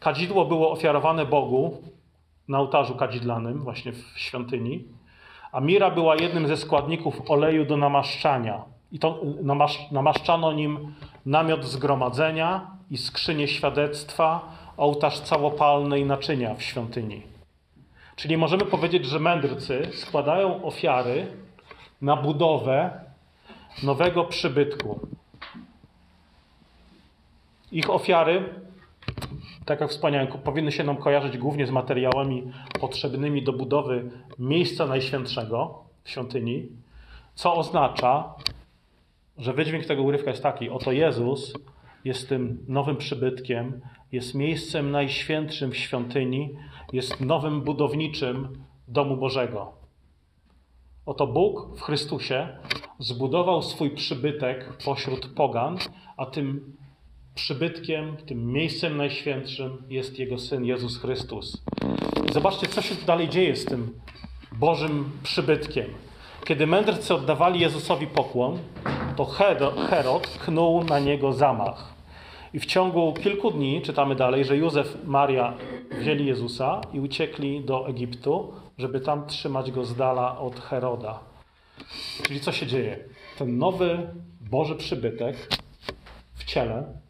Kadzidło 0.00 0.44
było 0.44 0.70
ofiarowane 0.70 1.26
Bogu 1.26 1.82
na 2.48 2.58
ołtarzu 2.58 2.94
kadzidlanym, 2.94 3.62
właśnie 3.62 3.92
w 3.92 4.12
świątyni. 4.16 4.97
A 5.52 5.60
mira 5.60 5.90
była 5.90 6.16
jednym 6.16 6.48
ze 6.48 6.56
składników 6.56 7.30
oleju 7.30 7.64
do 7.64 7.76
namaszczania. 7.76 8.62
I 8.92 8.98
to 8.98 9.20
namaszczano 9.90 10.52
nim 10.52 10.94
namiot 11.26 11.64
zgromadzenia 11.64 12.66
i 12.90 12.98
skrzynię 12.98 13.48
świadectwa, 13.48 14.40
ołtarz 14.76 15.20
całopalny 15.20 16.00
i 16.00 16.04
naczynia 16.04 16.54
w 16.54 16.62
świątyni. 16.62 17.22
Czyli 18.16 18.36
możemy 18.36 18.64
powiedzieć, 18.64 19.06
że 19.06 19.20
mędrcy 19.20 19.90
składają 19.94 20.64
ofiary 20.64 21.26
na 22.02 22.16
budowę 22.16 23.00
nowego 23.82 24.24
przybytku. 24.24 25.00
Ich 27.72 27.90
ofiary, 27.90 28.54
tak 29.68 29.80
jak 29.80 29.90
wspomniałem, 29.90 30.28
powinny 30.28 30.72
się 30.72 30.84
nam 30.84 30.96
kojarzyć 30.96 31.38
głównie 31.38 31.66
z 31.66 31.70
materiałami 31.70 32.52
potrzebnymi 32.80 33.42
do 33.42 33.52
budowy 33.52 34.10
miejsca 34.38 34.86
najświętszego 34.86 35.84
w 36.04 36.10
świątyni, 36.10 36.68
co 37.34 37.54
oznacza, 37.54 38.34
że 39.38 39.52
wydźwięk 39.52 39.86
tego 39.86 40.02
urywka 40.02 40.30
jest 40.30 40.42
taki: 40.42 40.70
oto 40.70 40.92
Jezus 40.92 41.54
jest 42.04 42.28
tym 42.28 42.64
nowym 42.68 42.96
przybytkiem, 42.96 43.80
jest 44.12 44.34
miejscem 44.34 44.90
najświętszym 44.90 45.70
w 45.70 45.76
świątyni, 45.76 46.50
jest 46.92 47.20
nowym 47.20 47.60
budowniczym 47.60 48.48
domu 48.88 49.16
Bożego. 49.16 49.72
Oto 51.06 51.26
Bóg 51.26 51.76
w 51.76 51.80
Chrystusie 51.80 52.58
zbudował 52.98 53.62
swój 53.62 53.90
przybytek 53.90 54.78
pośród 54.84 55.34
pogan, 55.34 55.78
a 56.16 56.26
tym 56.26 56.76
przybytkiem, 57.38 58.16
tym 58.26 58.52
miejscem 58.52 58.96
najświętszym 58.96 59.82
jest 59.88 60.18
Jego 60.18 60.38
Syn 60.38 60.64
Jezus 60.64 60.98
Chrystus. 60.98 61.62
I 62.28 62.32
zobaczcie, 62.32 62.66
co 62.66 62.82
się 62.82 62.94
dalej 63.06 63.28
dzieje 63.28 63.56
z 63.56 63.64
tym 63.64 64.00
Bożym 64.52 65.10
przybytkiem. 65.22 65.86
Kiedy 66.44 66.66
mędrcy 66.66 67.14
oddawali 67.14 67.60
Jezusowi 67.60 68.06
pokłon, 68.06 68.58
to 69.16 69.24
Herod 69.90 70.28
knuł 70.44 70.84
na 70.84 70.98
niego 70.98 71.32
zamach. 71.32 71.94
I 72.52 72.58
w 72.58 72.66
ciągu 72.66 73.14
kilku 73.22 73.50
dni 73.50 73.82
czytamy 73.82 74.14
dalej, 74.14 74.44
że 74.44 74.56
Józef, 74.56 74.96
Maria 75.04 75.54
wzięli 76.00 76.26
Jezusa 76.26 76.80
i 76.92 77.00
uciekli 77.00 77.64
do 77.64 77.88
Egiptu, 77.88 78.52
żeby 78.78 79.00
tam 79.00 79.26
trzymać 79.26 79.70
go 79.70 79.84
z 79.84 79.96
dala 79.96 80.38
od 80.38 80.60
Heroda. 80.60 81.18
Czyli 82.22 82.40
co 82.40 82.52
się 82.52 82.66
dzieje? 82.66 82.98
Ten 83.38 83.58
nowy 83.58 84.14
Boży 84.50 84.74
przybytek 84.74 85.48
w 86.34 86.44
ciele 86.44 87.07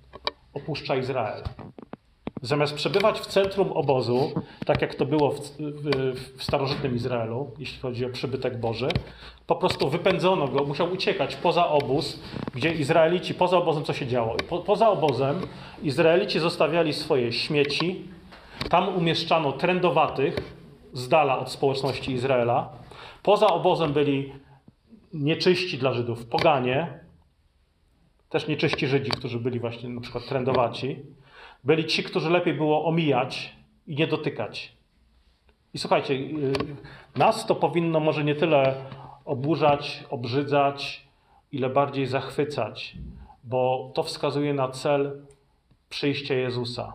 opuszcza 0.63 0.97
Izrael. 0.97 1.43
Zamiast 2.43 2.75
przebywać 2.75 3.21
w 3.21 3.27
centrum 3.27 3.73
obozu, 3.73 4.33
tak 4.67 4.83
jak 4.83 4.95
to 4.95 5.05
było 5.05 5.31
w, 5.31 5.41
w, 5.59 5.91
w, 6.37 6.43
starożytnym 6.43 6.97
Izraelu, 6.97 7.51
jeśli 7.59 7.79
chodzi 7.81 8.07
o 8.07 8.09
przybytek 8.09 8.61
Boży, 8.61 8.89
po 9.47 9.57
prostu 9.57 9.89
wypędzono 9.89 10.49
go, 10.49 10.65
musiał 10.65 10.93
uciekać 10.93 11.37
poza 11.37 11.69
obóz, 11.69 12.21
gdzie 12.55 12.73
Izraelici, 12.73 13.35
poza 13.35 13.57
obozem 13.57 13.85
co 13.85 13.93
się 13.93 14.07
działo? 14.07 14.37
Po, 14.49 14.59
poza 14.59 14.89
obozem 14.89 15.41
Izraelici 15.83 16.41
zostawiali 16.41 16.93
swoje 16.93 17.33
śmieci, 17.33 18.09
tam 18.71 18.89
umieszczano 18.89 19.53
trędowatych 19.53 20.55
z 20.93 21.09
dala 21.09 21.39
od 21.39 21.51
społeczności 21.51 22.13
Izraela. 22.13 22.69
Poza 23.23 23.47
obozem 23.47 23.93
byli 23.93 24.33
nieczyści 25.13 25.79
dla 25.79 25.93
Żydów, 25.93 26.27
poganie, 26.27 26.99
też 28.29 28.49
nieczyści 28.49 28.87
Żydzi, 28.87 29.11
którzy 29.11 29.39
byli 29.41 29.61
właśnie 29.61 29.89
na 29.89 30.01
przykład 30.01 30.27
trędowaci. 30.29 31.03
Byli 31.65 31.87
ci, 31.87 32.03
którzy 32.03 32.31
lepiej 32.31 32.55
było 32.55 32.85
omijać 32.85 33.57
i 33.87 33.97
nie 33.97 34.07
dotykać. 34.07 34.73
I 35.75 35.79
słuchajcie, 35.79 36.15
y, 36.15 36.53
nas 37.17 37.47
to 37.47 37.55
powinno 37.55 38.01
może 38.01 38.25
nie 38.25 38.35
tyle 38.35 38.75
oburzać, 39.25 40.05
obrzydzać, 40.11 41.09
ile 41.53 41.71
bardziej 41.71 42.07
zachwycać, 42.07 42.97
bo 43.45 43.93
to 43.95 44.03
wskazuje 44.03 44.55
na 44.55 44.69
cel 44.69 45.21
przyjścia 45.89 46.35
Jezusa. 46.35 46.93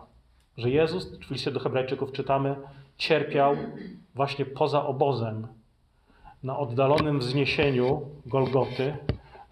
Że 0.56 0.70
Jezus, 0.70 1.18
w 1.18 1.30
liście 1.30 1.50
do 1.50 1.60
Hebrajczyków 1.60 2.12
czytamy, 2.12 2.56
cierpiał 2.98 3.56
właśnie 4.14 4.44
poza 4.44 4.86
obozem, 4.86 5.46
na 6.42 6.58
oddalonym 6.58 7.18
wzniesieniu 7.18 8.02
Golgoty, 8.26 8.96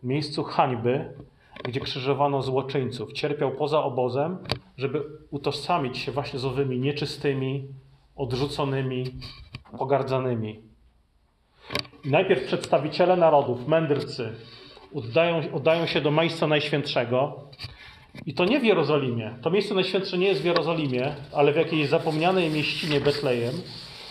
miejscu 0.02 0.44
hańby, 0.44 1.12
gdzie 1.64 1.80
krzyżowano 1.80 2.42
złoczyńców. 2.42 3.12
Cierpiał 3.12 3.50
poza 3.50 3.82
obozem, 3.82 4.38
żeby 4.76 5.02
utożsamić 5.30 5.98
się 5.98 6.12
właśnie 6.12 6.38
z 6.38 6.44
owymi 6.44 6.78
nieczystymi, 6.78 7.68
odrzuconymi, 8.16 9.04
pogardzanymi. 9.78 10.60
I 12.04 12.10
najpierw 12.10 12.44
przedstawiciele 12.44 13.16
narodów, 13.16 13.68
mędrcy, 13.68 14.32
oddają, 14.94 15.52
oddają 15.52 15.86
się 15.86 16.00
do 16.00 16.10
miejsca 16.10 16.46
najświętszego. 16.46 17.40
I 18.26 18.34
to 18.34 18.44
nie 18.44 18.60
w 18.60 18.64
Jerozolimie. 18.64 19.34
To 19.42 19.50
miejsce 19.50 19.74
najświętsze 19.74 20.18
nie 20.18 20.26
jest 20.26 20.42
w 20.42 20.44
Jerozolimie, 20.44 21.14
ale 21.32 21.52
w 21.52 21.56
jakiejś 21.56 21.88
zapomnianej 21.88 22.50
mieścinie 22.50 23.00
Betlejem. 23.00 23.54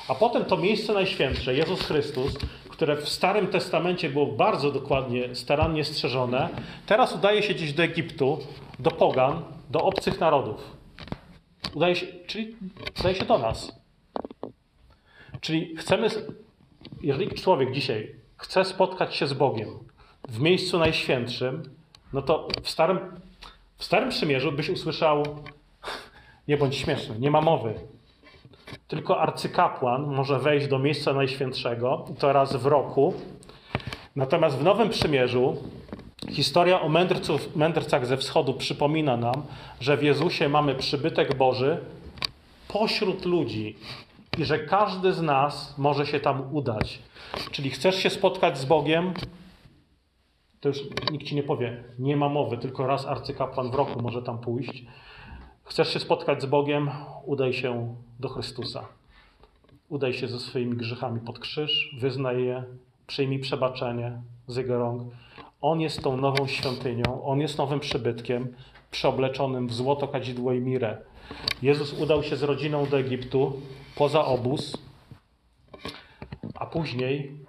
A 0.07 0.15
potem 0.15 0.45
to 0.45 0.57
miejsce 0.57 0.93
najświętsze, 0.93 1.55
Jezus 1.55 1.81
Chrystus, 1.81 2.37
które 2.81 2.95
w 2.95 3.09
Starym 3.09 3.47
Testamencie 3.47 4.09
było 4.09 4.25
bardzo 4.25 4.71
dokładnie, 4.71 5.35
starannie 5.35 5.83
strzeżone, 5.83 6.49
teraz 6.85 7.15
udaje 7.15 7.43
się 7.43 7.53
gdzieś 7.53 7.73
do 7.73 7.83
Egiptu, 7.83 8.39
do 8.79 8.91
pogan, 8.91 9.41
do 9.69 9.81
obcych 9.81 10.19
narodów. 10.19 10.77
Udaje 11.73 11.95
się, 11.95 12.07
czyli 12.27 12.55
udaje 12.99 13.15
się 13.15 13.25
do 13.25 13.37
nas. 13.37 13.81
Czyli 15.41 15.75
chcemy, 15.77 16.07
jeżeli 17.01 17.31
człowiek 17.31 17.71
dzisiaj 17.71 18.15
chce 18.37 18.65
spotkać 18.65 19.15
się 19.15 19.27
z 19.27 19.33
Bogiem 19.33 19.69
w 20.29 20.39
miejscu 20.39 20.79
najświętszym, 20.79 21.63
no 22.13 22.21
to 22.21 22.47
w 22.63 22.69
Starym, 22.69 22.99
w 23.77 23.83
starym 23.83 24.09
Przymierzu 24.09 24.51
byś 24.51 24.69
usłyszał, 24.69 25.23
nie 26.47 26.57
bądź 26.57 26.75
śmieszny, 26.75 27.19
nie 27.19 27.31
ma 27.31 27.41
mowy. 27.41 27.73
Tylko 28.87 29.19
arcykapłan 29.19 30.07
może 30.07 30.39
wejść 30.39 30.67
do 30.67 30.79
miejsca 30.79 31.13
najświętszego, 31.13 32.05
i 32.11 32.15
to 32.15 32.33
raz 32.33 32.55
w 32.55 32.65
roku. 32.65 33.13
Natomiast 34.15 34.57
w 34.57 34.63
Nowym 34.63 34.89
Przymierzu 34.89 35.57
historia 36.29 36.81
o 36.81 36.89
mędrców, 36.89 37.55
mędrcach 37.55 38.05
ze 38.05 38.17
wschodu 38.17 38.53
przypomina 38.53 39.17
nam, 39.17 39.43
że 39.79 39.97
w 39.97 40.03
Jezusie 40.03 40.49
mamy 40.49 40.75
przybytek 40.75 41.37
Boży 41.37 41.77
pośród 42.67 43.25
ludzi 43.25 43.75
i 44.37 44.45
że 44.45 44.59
każdy 44.59 45.13
z 45.13 45.21
nas 45.21 45.77
może 45.77 46.05
się 46.05 46.19
tam 46.19 46.55
udać. 46.55 46.99
Czyli 47.51 47.69
chcesz 47.69 47.95
się 47.95 48.09
spotkać 48.09 48.57
z 48.57 48.65
Bogiem, 48.65 49.13
to 50.59 50.69
już 50.69 50.79
nikt 51.11 51.25
ci 51.25 51.35
nie 51.35 51.43
powie, 51.43 51.83
nie 51.99 52.17
ma 52.17 52.29
mowy, 52.29 52.57
tylko 52.57 52.87
raz 52.87 53.05
arcykapłan 53.05 53.71
w 53.71 53.75
roku 53.75 54.01
może 54.01 54.21
tam 54.21 54.37
pójść. 54.37 54.85
Chcesz 55.71 55.93
się 55.93 55.99
spotkać 55.99 56.41
z 56.41 56.45
Bogiem? 56.45 56.91
Udaj 57.25 57.53
się 57.53 57.95
do 58.19 58.29
Chrystusa. 58.29 58.87
Udaj 59.89 60.13
się 60.13 60.27
ze 60.27 60.39
swoimi 60.39 60.77
grzechami 60.77 61.19
pod 61.19 61.39
krzyż, 61.39 61.95
wyznaj 61.99 62.43
je, 62.43 62.63
przyjmij 63.07 63.39
przebaczenie 63.39 64.21
z 64.47 64.55
Jego 64.55 64.77
rąk. 64.77 65.13
On 65.61 65.81
jest 65.81 66.01
tą 66.03 66.17
nową 66.17 66.47
świątynią, 66.47 67.23
On 67.23 67.39
jest 67.39 67.57
nowym 67.57 67.79
przybytkiem, 67.79 68.55
przeobleczonym 68.91 69.67
w 69.67 69.73
złoto, 69.73 70.07
kadzidło 70.07 70.53
i 70.53 70.59
mirę. 70.59 70.97
Jezus 71.61 71.99
udał 71.99 72.23
się 72.23 72.35
z 72.35 72.43
rodziną 72.43 72.85
do 72.85 72.99
Egiptu, 72.99 73.61
poza 73.95 74.25
obóz, 74.25 74.77
a 76.55 76.65
później, 76.65 77.45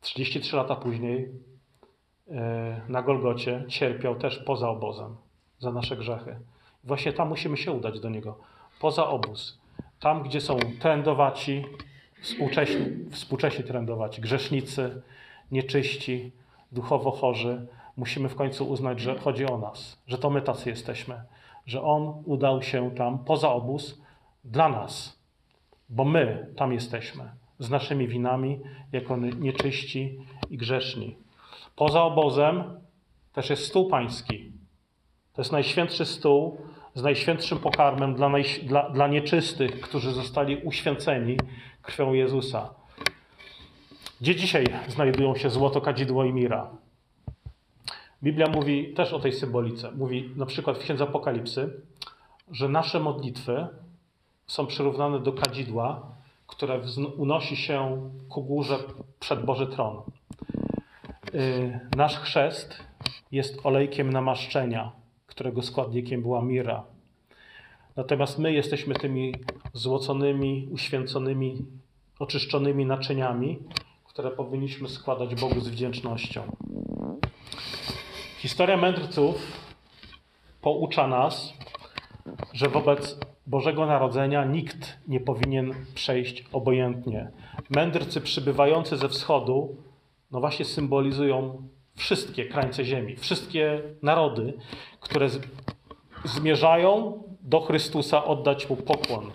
33 0.00 0.56
lata 0.56 0.76
później, 0.76 1.28
e, 2.28 2.80
na 2.88 3.02
Golgocie 3.02 3.64
cierpiał 3.68 4.16
też 4.16 4.38
poza 4.38 4.68
obozem 4.68 5.23
za 5.64 5.72
nasze 5.72 5.96
grzechy. 5.96 6.36
Właśnie 6.84 7.12
tam 7.12 7.28
musimy 7.28 7.56
się 7.56 7.72
udać 7.72 8.00
do 8.00 8.10
Niego. 8.10 8.38
Poza 8.80 9.08
obóz. 9.08 9.58
Tam, 10.00 10.22
gdzie 10.22 10.40
są 10.40 10.58
trendowaci, 10.80 11.64
współcześni, 12.22 13.10
współcześni 13.10 13.64
trendowaci, 13.64 14.20
grzesznicy, 14.20 15.02
nieczyści, 15.50 16.32
duchowo 16.72 17.10
chorzy, 17.10 17.66
musimy 17.96 18.28
w 18.28 18.34
końcu 18.34 18.68
uznać, 18.68 19.00
że 19.00 19.18
chodzi 19.18 19.46
o 19.46 19.58
nas, 19.58 19.98
że 20.06 20.18
to 20.18 20.30
my 20.30 20.42
tacy 20.42 20.70
jesteśmy, 20.70 21.22
że 21.66 21.82
On 21.82 22.22
udał 22.26 22.62
się 22.62 22.90
tam 22.90 23.18
poza 23.18 23.52
obóz 23.52 24.00
dla 24.44 24.68
nas, 24.68 25.18
bo 25.88 26.04
my 26.04 26.52
tam 26.56 26.72
jesteśmy 26.72 27.30
z 27.58 27.70
naszymi 27.70 28.08
winami, 28.08 28.60
jako 28.92 29.16
nieczyści 29.16 30.18
i 30.50 30.56
grzeszni. 30.56 31.16
Poza 31.76 32.02
obozem 32.02 32.64
też 33.32 33.50
jest 33.50 33.66
stół 33.66 33.88
pański. 33.88 34.52
To 35.34 35.42
jest 35.42 35.52
najświętszy 35.52 36.04
stół 36.04 36.58
z 36.94 37.02
najświętszym 37.02 37.58
pokarmem 37.58 38.14
dla, 38.14 38.30
dla, 38.62 38.90
dla 38.90 39.08
nieczystych, 39.08 39.80
którzy 39.80 40.12
zostali 40.12 40.56
uświęceni 40.56 41.36
krwią 41.82 42.12
Jezusa. 42.12 42.74
Gdzie 44.20 44.36
dzisiaj 44.36 44.66
znajdują 44.88 45.36
się 45.36 45.50
złoto, 45.50 45.80
kadzidło 45.80 46.24
i 46.24 46.32
mira? 46.32 46.70
Biblia 48.22 48.46
mówi 48.48 48.94
też 48.94 49.12
o 49.12 49.20
tej 49.20 49.32
symbolice. 49.32 49.92
Mówi 49.92 50.30
na 50.36 50.46
przykład 50.46 50.78
w 50.78 50.80
Księdze 50.80 51.04
Apokalipsy, 51.04 51.80
że 52.52 52.68
nasze 52.68 53.00
modlitwy 53.00 53.66
są 54.46 54.66
przyrównane 54.66 55.20
do 55.20 55.32
kadzidła, 55.32 56.02
które 56.46 56.80
unosi 57.16 57.56
się 57.56 58.10
ku 58.28 58.42
górze 58.42 58.78
przed 59.20 59.44
Boży 59.44 59.66
Tron. 59.66 60.02
Y, 61.34 61.80
nasz 61.96 62.18
chrzest 62.18 62.84
jest 63.32 63.66
olejkiem 63.66 64.12
namaszczenia, 64.12 64.92
którego 65.34 65.62
składnikiem 65.62 66.22
była 66.22 66.42
mira. 66.42 66.84
Natomiast 67.96 68.38
my 68.38 68.52
jesteśmy 68.52 68.94
tymi 68.94 69.34
złoconymi, 69.72 70.68
uświęconymi, 70.72 71.64
oczyszczonymi 72.18 72.86
naczyniami, 72.86 73.58
które 74.04 74.30
powinniśmy 74.30 74.88
składać 74.88 75.34
Bogu 75.34 75.60
z 75.60 75.68
wdzięcznością. 75.68 76.42
Historia 78.38 78.76
mędrców 78.76 79.36
poucza 80.60 81.06
nas, 81.06 81.52
że 82.52 82.68
wobec 82.68 83.18
Bożego 83.46 83.86
Narodzenia 83.86 84.44
nikt 84.44 84.98
nie 85.08 85.20
powinien 85.20 85.74
przejść 85.94 86.44
obojętnie. 86.52 87.30
Mędrcy 87.70 88.20
przybywający 88.20 88.96
ze 88.96 89.08
wschodu, 89.08 89.76
no 90.30 90.40
właśnie 90.40 90.64
symbolizują 90.64 91.68
wszystkie 91.96 92.44
krańce 92.44 92.84
ziemi, 92.84 93.16
wszystkie 93.16 93.82
narody, 94.02 94.52
które 95.00 95.28
zmierzają 96.24 97.22
do 97.40 97.60
Chrystusa 97.60 98.24
oddać 98.24 98.70
Mu 98.70 98.76
pokłon. 98.76 99.30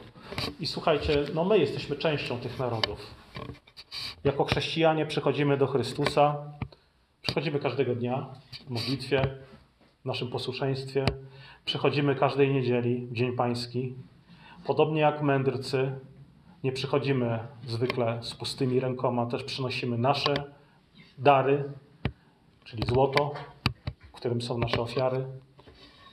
I 0.59 0.67
słuchajcie, 0.67 1.25
no 1.33 1.45
my 1.45 1.59
jesteśmy 1.59 1.95
częścią 1.95 2.39
tych 2.39 2.59
narodów. 2.59 2.99
Jako 4.23 4.43
chrześcijanie 4.45 5.05
przychodzimy 5.05 5.57
do 5.57 5.67
Chrystusa, 5.67 6.37
przychodzimy 7.21 7.59
każdego 7.59 7.95
dnia 7.95 8.25
w 8.67 8.69
modlitwie, 8.69 9.21
w 10.01 10.05
naszym 10.05 10.27
posłuszeństwie, 10.27 11.05
przychodzimy 11.65 12.15
każdej 12.15 12.53
niedzieli, 12.53 13.07
w 13.07 13.13
Dzień 13.13 13.35
Pański. 13.35 13.95
Podobnie 14.65 15.01
jak 15.01 15.21
mędrcy, 15.21 15.91
nie 16.63 16.71
przychodzimy 16.71 17.39
zwykle 17.67 18.19
z 18.21 18.33
pustymi 18.35 18.79
rękoma, 18.79 19.25
też 19.25 19.43
przynosimy 19.43 19.97
nasze 19.97 20.33
dary, 21.17 21.63
czyli 22.69 22.83
złoto, 22.87 23.33
w 24.09 24.11
którym 24.11 24.41
są 24.41 24.57
nasze 24.57 24.81
ofiary. 24.81 25.25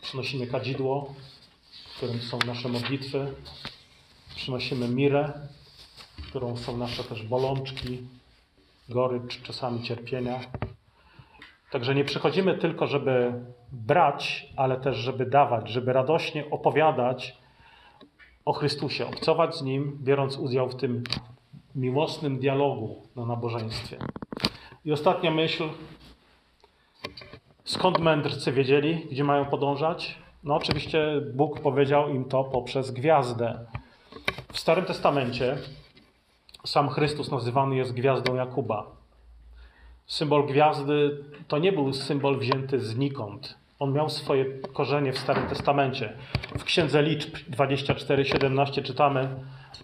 Przynosimy 0.03 0.47
kadzidło, 0.47 1.14
w 1.88 1.97
którym 1.97 2.21
są 2.21 2.38
nasze 2.47 2.69
modlitwy. 2.69 3.35
Przynosimy 4.37 4.88
mirę, 4.88 5.33
którą 6.29 6.57
są 6.57 6.77
nasze 6.77 7.05
też 7.05 7.23
bolączki, 7.23 7.99
gorycz, 8.88 9.42
czasami 9.42 9.83
cierpienia. 9.83 10.40
Także 11.71 11.95
nie 11.95 12.05
przychodzimy 12.05 12.59
tylko, 12.59 12.87
żeby 12.87 13.33
brać, 13.73 14.47
ale 14.57 14.81
też, 14.81 14.97
żeby 14.97 15.27
dawać, 15.27 15.71
żeby 15.71 15.92
radośnie 15.92 16.51
opowiadać 16.51 17.37
o 18.45 18.53
Chrystusie, 18.53 19.07
obcować 19.07 19.57
z 19.57 19.62
Nim, 19.62 19.99
biorąc 20.03 20.37
udział 20.37 20.69
w 20.69 20.77
tym 20.77 21.05
miłosnym 21.75 22.38
dialogu 22.38 23.03
na 23.16 23.27
nabożeństwie. 23.27 23.99
I 24.85 24.92
ostatnia 24.92 25.31
myśl. 25.31 25.69
Skąd 27.64 27.98
mędrcy 27.98 28.52
wiedzieli, 28.52 29.06
gdzie 29.11 29.24
mają 29.24 29.44
podążać? 29.46 30.18
No 30.44 30.54
oczywiście 30.54 31.20
Bóg 31.35 31.61
powiedział 31.61 32.09
im 32.09 32.24
to 32.24 32.44
poprzez 32.44 32.90
gwiazdę. 32.90 33.66
W 34.52 34.59
Starym 34.59 34.85
Testamencie 34.85 35.59
sam 36.64 36.88
Chrystus 36.88 37.30
nazywany 37.30 37.76
jest 37.76 37.92
gwiazdą 37.92 38.35
Jakuba. 38.35 38.87
Symbol 40.06 40.46
gwiazdy 40.46 41.24
to 41.48 41.59
nie 41.59 41.72
był 41.72 41.92
symbol 41.92 42.38
wzięty 42.38 42.80
znikąd. 42.80 43.54
On 43.78 43.92
miał 43.92 44.11
swoje 44.11 44.44
korzenie 44.72 45.12
w 45.12 45.18
Starym 45.18 45.48
Testamencie. 45.48 46.12
W 46.59 46.64
Księdze 46.64 47.02
Liczb 47.02 47.37
24:17 47.50 48.82
czytamy: 48.82 49.28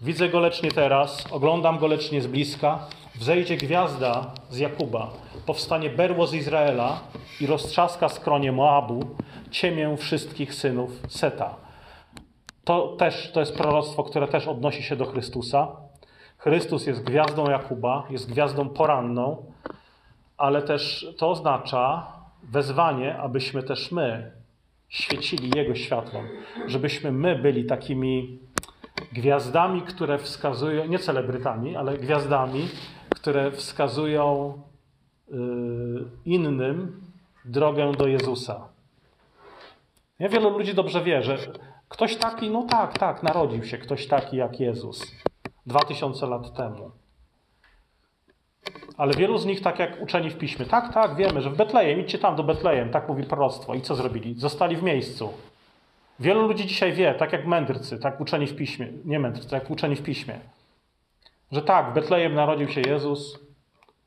Widzę 0.01 0.29
go 0.29 0.39
lecz 0.39 0.63
nie 0.63 0.71
teraz, 0.71 1.25
oglądam 1.31 1.77
go 1.77 1.87
lecz 1.87 2.11
nie 2.11 2.21
z 2.21 2.27
bliska. 2.27 2.87
Wzejdzie 3.15 3.57
gwiazda 3.57 4.31
z 4.49 4.57
Jakuba, 4.57 5.09
powstanie 5.45 5.89
berło 5.89 6.27
z 6.27 6.33
Izraela 6.33 6.99
i 7.41 7.45
roztrzaska 7.47 8.09
skronie 8.09 8.51
Moabu, 8.51 9.15
ciemię 9.51 9.97
wszystkich 9.97 10.53
synów 10.53 10.91
Seta. 11.07 11.55
To 12.63 12.95
też 12.97 13.31
to 13.31 13.39
jest 13.39 13.57
proroctwo, 13.57 14.03
które 14.03 14.27
też 14.27 14.47
odnosi 14.47 14.83
się 14.83 14.95
do 14.95 15.05
Chrystusa. 15.05 15.67
Chrystus 16.37 16.87
jest 16.87 17.03
gwiazdą 17.03 17.49
Jakuba, 17.49 18.03
jest 18.09 18.31
gwiazdą 18.31 18.69
poranną, 18.69 19.45
ale 20.37 20.61
też 20.61 21.07
to 21.17 21.29
oznacza 21.29 22.07
wezwanie, 22.43 23.17
abyśmy 23.17 23.63
też 23.63 23.91
my 23.91 24.31
świecili 24.89 25.51
Jego 25.55 25.75
światłem, 25.75 26.27
żebyśmy 26.67 27.11
my 27.11 27.35
byli 27.35 27.65
takimi 27.65 28.39
gwiazdami, 29.11 29.81
które 29.81 30.17
wskazują, 30.17 30.85
nie 30.85 30.99
celebrytami, 30.99 31.75
ale 31.75 31.97
gwiazdami, 31.97 32.67
które 33.23 33.51
wskazują 33.51 34.53
y, 35.29 35.33
innym 36.25 37.01
drogę 37.45 37.91
do 37.91 38.07
Jezusa. 38.07 38.67
Ja 40.19 40.29
wielu 40.29 40.49
ludzi 40.49 40.73
dobrze 40.73 41.03
wie, 41.03 41.23
że 41.23 41.37
ktoś 41.89 42.15
taki, 42.15 42.49
no 42.49 42.63
tak, 42.63 42.97
tak, 42.97 43.23
narodził 43.23 43.63
się 43.63 43.77
ktoś 43.77 44.07
taki 44.07 44.37
jak 44.37 44.59
Jezus 44.59 45.15
dwa 45.65 45.79
tysiące 45.79 46.27
lat 46.27 46.53
temu. 46.53 46.91
Ale 48.97 49.13
wielu 49.13 49.37
z 49.37 49.45
nich, 49.45 49.61
tak 49.61 49.79
jak 49.79 50.01
uczeni 50.01 50.29
w 50.29 50.37
piśmie, 50.37 50.65
tak, 50.65 50.93
tak, 50.93 51.15
wiemy, 51.15 51.41
że 51.41 51.49
w 51.49 51.55
Betlejem, 51.55 51.99
idźcie 51.99 52.19
tam 52.19 52.35
do 52.35 52.43
Betlejem, 52.43 52.89
tak 52.89 53.09
mówi 53.09 53.23
proroctwo. 53.23 53.75
I 53.75 53.81
co 53.81 53.95
zrobili? 53.95 54.35
Zostali 54.39 54.75
w 54.75 54.83
miejscu. 54.83 55.33
Wielu 56.19 56.47
ludzi 56.47 56.65
dzisiaj 56.65 56.93
wie, 56.93 57.13
tak 57.13 57.33
jak 57.33 57.47
mędrcy, 57.47 57.99
tak 57.99 58.21
uczeni 58.21 58.47
w 58.47 58.55
piśmie, 58.55 58.87
nie 59.05 59.19
mędrcy, 59.19 59.49
tak 59.49 59.69
uczeni 59.69 59.95
w 59.95 60.03
piśmie, 60.03 60.39
że 61.53 61.61
tak, 61.61 61.91
w 61.91 61.93
Betlejem 61.93 62.33
narodził 62.33 62.67
się 62.67 62.81
Jezus, 62.81 63.39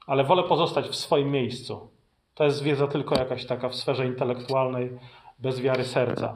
ale 0.06 0.24
wolę 0.24 0.42
pozostać 0.42 0.88
w 0.88 0.94
swoim 0.94 1.30
miejscu. 1.30 1.88
To 2.34 2.44
jest 2.44 2.62
wiedza 2.62 2.86
tylko 2.86 3.18
jakaś 3.18 3.46
taka 3.46 3.68
w 3.68 3.74
sferze 3.74 4.06
intelektualnej, 4.06 4.98
bez 5.38 5.60
wiary 5.60 5.84
serca. 5.84 6.34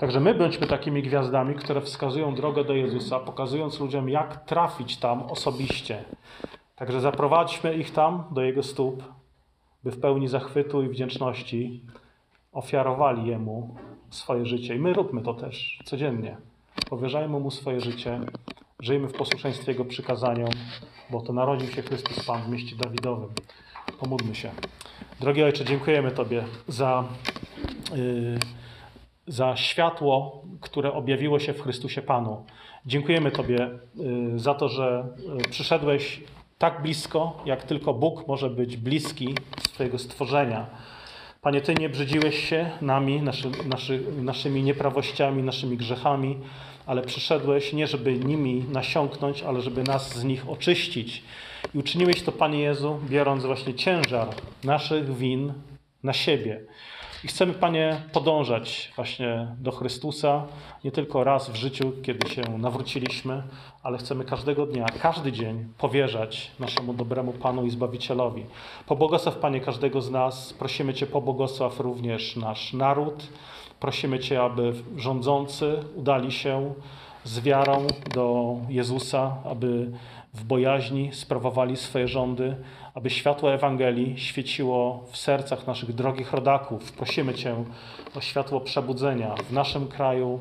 Także 0.00 0.20
my 0.20 0.34
bądźmy 0.34 0.66
takimi 0.66 1.02
gwiazdami, 1.02 1.54
które 1.54 1.80
wskazują 1.80 2.34
drogę 2.34 2.64
do 2.64 2.74
Jezusa, 2.74 3.20
pokazując 3.20 3.80
ludziom, 3.80 4.08
jak 4.08 4.44
trafić 4.44 4.96
tam 4.96 5.22
osobiście. 5.22 6.04
Także 6.76 7.00
zaprowadźmy 7.00 7.74
ich 7.74 7.92
tam 7.92 8.24
do 8.30 8.42
Jego 8.42 8.62
stóp, 8.62 9.02
by 9.84 9.90
w 9.90 10.00
pełni 10.00 10.28
zachwytu 10.28 10.82
i 10.82 10.88
wdzięczności 10.88 11.84
ofiarowali 12.52 13.26
Jemu 13.26 13.76
swoje 14.10 14.46
życie. 14.46 14.76
I 14.76 14.78
my 14.78 14.92
róbmy 14.92 15.22
to 15.22 15.34
też 15.34 15.82
codziennie. 15.84 16.36
Powierzajmy 16.90 17.40
Mu 17.40 17.50
swoje 17.50 17.80
życie, 17.80 18.20
żyjmy 18.80 19.08
w 19.08 19.12
posłuszeństwie 19.12 19.72
Jego 19.72 19.84
przykazaniom, 19.84 20.50
bo 21.10 21.20
to 21.20 21.32
narodził 21.32 21.68
się 21.68 21.82
Chrystus 21.82 22.24
Pan 22.24 22.42
w 22.42 22.48
mieście 22.48 22.76
Dawidowym. 22.76 23.28
Pomódlmy 24.00 24.34
się. 24.34 24.50
Drogi 25.20 25.42
Ojcze, 25.42 25.64
dziękujemy 25.64 26.10
Tobie 26.10 26.44
za, 26.68 27.04
yy, 27.94 28.38
za 29.26 29.56
światło, 29.56 30.42
które 30.60 30.92
objawiło 30.92 31.38
się 31.38 31.52
w 31.52 31.62
Chrystusie 31.62 32.02
Panu. 32.02 32.44
Dziękujemy 32.86 33.30
Tobie 33.30 33.70
yy, 33.94 34.38
za 34.38 34.54
to, 34.54 34.68
że 34.68 35.06
yy, 35.36 35.50
przyszedłeś 35.50 36.22
tak 36.58 36.82
blisko, 36.82 37.42
jak 37.46 37.62
tylko 37.62 37.94
Bóg 37.94 38.28
może 38.28 38.50
być 38.50 38.76
bliski 38.76 39.34
swojego 39.68 39.98
stworzenia. 39.98 40.66
Panie, 41.42 41.60
Ty 41.60 41.74
nie 41.74 41.88
brzydziłeś 41.88 42.48
się 42.48 42.70
nami, 42.82 43.22
naszy, 43.22 43.50
naszy, 43.66 44.02
naszymi 44.22 44.62
nieprawościami, 44.62 45.42
naszymi 45.42 45.76
grzechami, 45.76 46.38
ale 46.86 47.02
przyszedłeś 47.02 47.72
nie, 47.72 47.86
żeby 47.86 48.18
nimi 48.18 48.64
nasiąknąć, 48.72 49.42
ale 49.42 49.60
żeby 49.60 49.82
nas 49.82 50.16
z 50.16 50.24
nich 50.24 50.48
oczyścić. 50.48 51.22
I 51.74 51.78
uczyniłeś 51.78 52.22
to, 52.22 52.32
Panie 52.32 52.60
Jezu, 52.60 53.00
biorąc 53.08 53.44
właśnie 53.44 53.74
ciężar 53.74 54.28
naszych 54.64 55.16
win 55.16 55.52
na 56.02 56.12
siebie. 56.12 56.60
I 57.24 57.28
chcemy, 57.28 57.54
Panie, 57.54 58.02
podążać 58.12 58.92
właśnie 58.96 59.46
do 59.58 59.72
Chrystusa, 59.72 60.46
nie 60.84 60.92
tylko 60.92 61.24
raz 61.24 61.50
w 61.50 61.54
życiu, 61.54 61.92
kiedy 62.02 62.28
się 62.28 62.42
nawróciliśmy, 62.58 63.42
ale 63.82 63.98
chcemy 63.98 64.24
każdego 64.24 64.66
dnia, 64.66 64.86
każdy 65.02 65.32
dzień 65.32 65.64
powierzać 65.78 66.50
naszemu 66.60 66.94
dobremu 66.94 67.32
Panu 67.32 67.64
i 67.64 67.70
Zbawicielowi. 67.70 68.46
Pobłogosław, 68.86 69.36
Panie, 69.36 69.60
każdego 69.60 70.00
z 70.00 70.10
nas. 70.10 70.52
Prosimy 70.52 70.94
Cię, 70.94 71.06
pobłogosław 71.06 71.80
również 71.80 72.36
nasz 72.36 72.72
naród. 72.72 73.26
Prosimy 73.80 74.18
Cię, 74.18 74.42
aby 74.42 74.72
rządzący 74.96 75.78
udali 75.96 76.32
się 76.32 76.74
z 77.24 77.40
wiarą 77.40 77.86
do 78.14 78.56
Jezusa, 78.68 79.36
aby 79.44 79.90
w 80.34 80.44
bojaźni 80.44 81.10
sprawowali 81.12 81.76
swoje 81.76 82.08
rządy, 82.08 82.56
aby 82.94 83.10
światło 83.10 83.54
Ewangelii 83.54 84.18
świeciło 84.18 85.04
w 85.10 85.16
sercach 85.16 85.66
naszych 85.66 85.92
drogich 85.94 86.32
rodaków. 86.32 86.92
Prosimy 86.92 87.34
Cię 87.34 87.64
o 88.14 88.20
światło 88.20 88.60
przebudzenia 88.60 89.34
w 89.48 89.52
naszym 89.52 89.88
kraju. 89.88 90.40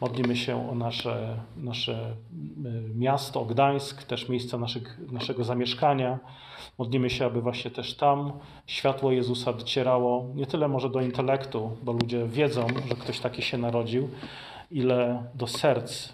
Modlimy 0.00 0.36
się 0.36 0.70
o 0.70 0.74
nasze, 0.74 1.36
nasze 1.56 2.16
y, 2.64 2.94
miasto, 2.94 3.40
o 3.40 3.44
Gdańsk, 3.44 4.02
też 4.02 4.28
miejsca 4.28 4.58
naszych, 4.58 4.98
naszego 5.12 5.44
zamieszkania. 5.44 6.18
Modlimy 6.78 7.10
się, 7.10 7.26
aby 7.26 7.40
właśnie 7.40 7.70
też 7.70 7.94
tam 7.96 8.32
światło 8.66 9.12
Jezusa 9.12 9.52
docierało 9.52 10.26
nie 10.34 10.46
tyle 10.46 10.68
może 10.68 10.90
do 10.90 11.00
intelektu, 11.00 11.76
bo 11.82 11.92
ludzie 11.92 12.26
wiedzą, 12.26 12.66
że 12.88 12.94
ktoś 12.94 13.20
taki 13.20 13.42
się 13.42 13.58
narodził, 13.58 14.08
ile 14.70 15.24
do 15.34 15.46
serc 15.46 16.08
y, 16.08 16.10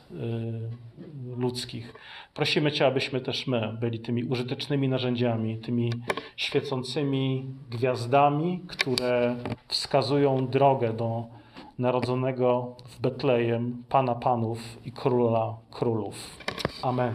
ludzkich. 1.37 1.95
Prosimy 2.39 2.73
Cię, 2.73 2.87
abyśmy 2.87 3.21
też 3.21 3.47
my 3.47 3.77
byli 3.81 4.01
tymi 4.01 4.25
użytecznymi 4.25 4.89
narzędziami, 4.89 5.59
tymi 5.59 5.93
świecącymi 6.37 7.47
gwiazdami, 7.71 8.63
które 8.69 9.37
wskazują 9.69 10.47
drogę 10.47 10.93
do 10.93 11.25
narodzonego 11.79 12.77
w 12.87 13.01
Betlejem 13.01 13.83
Pana 13.89 14.15
Panów 14.15 14.59
i 14.85 14.93
Króla 14.93 15.57
Królów. 15.71 16.37
Amen. 16.83 17.15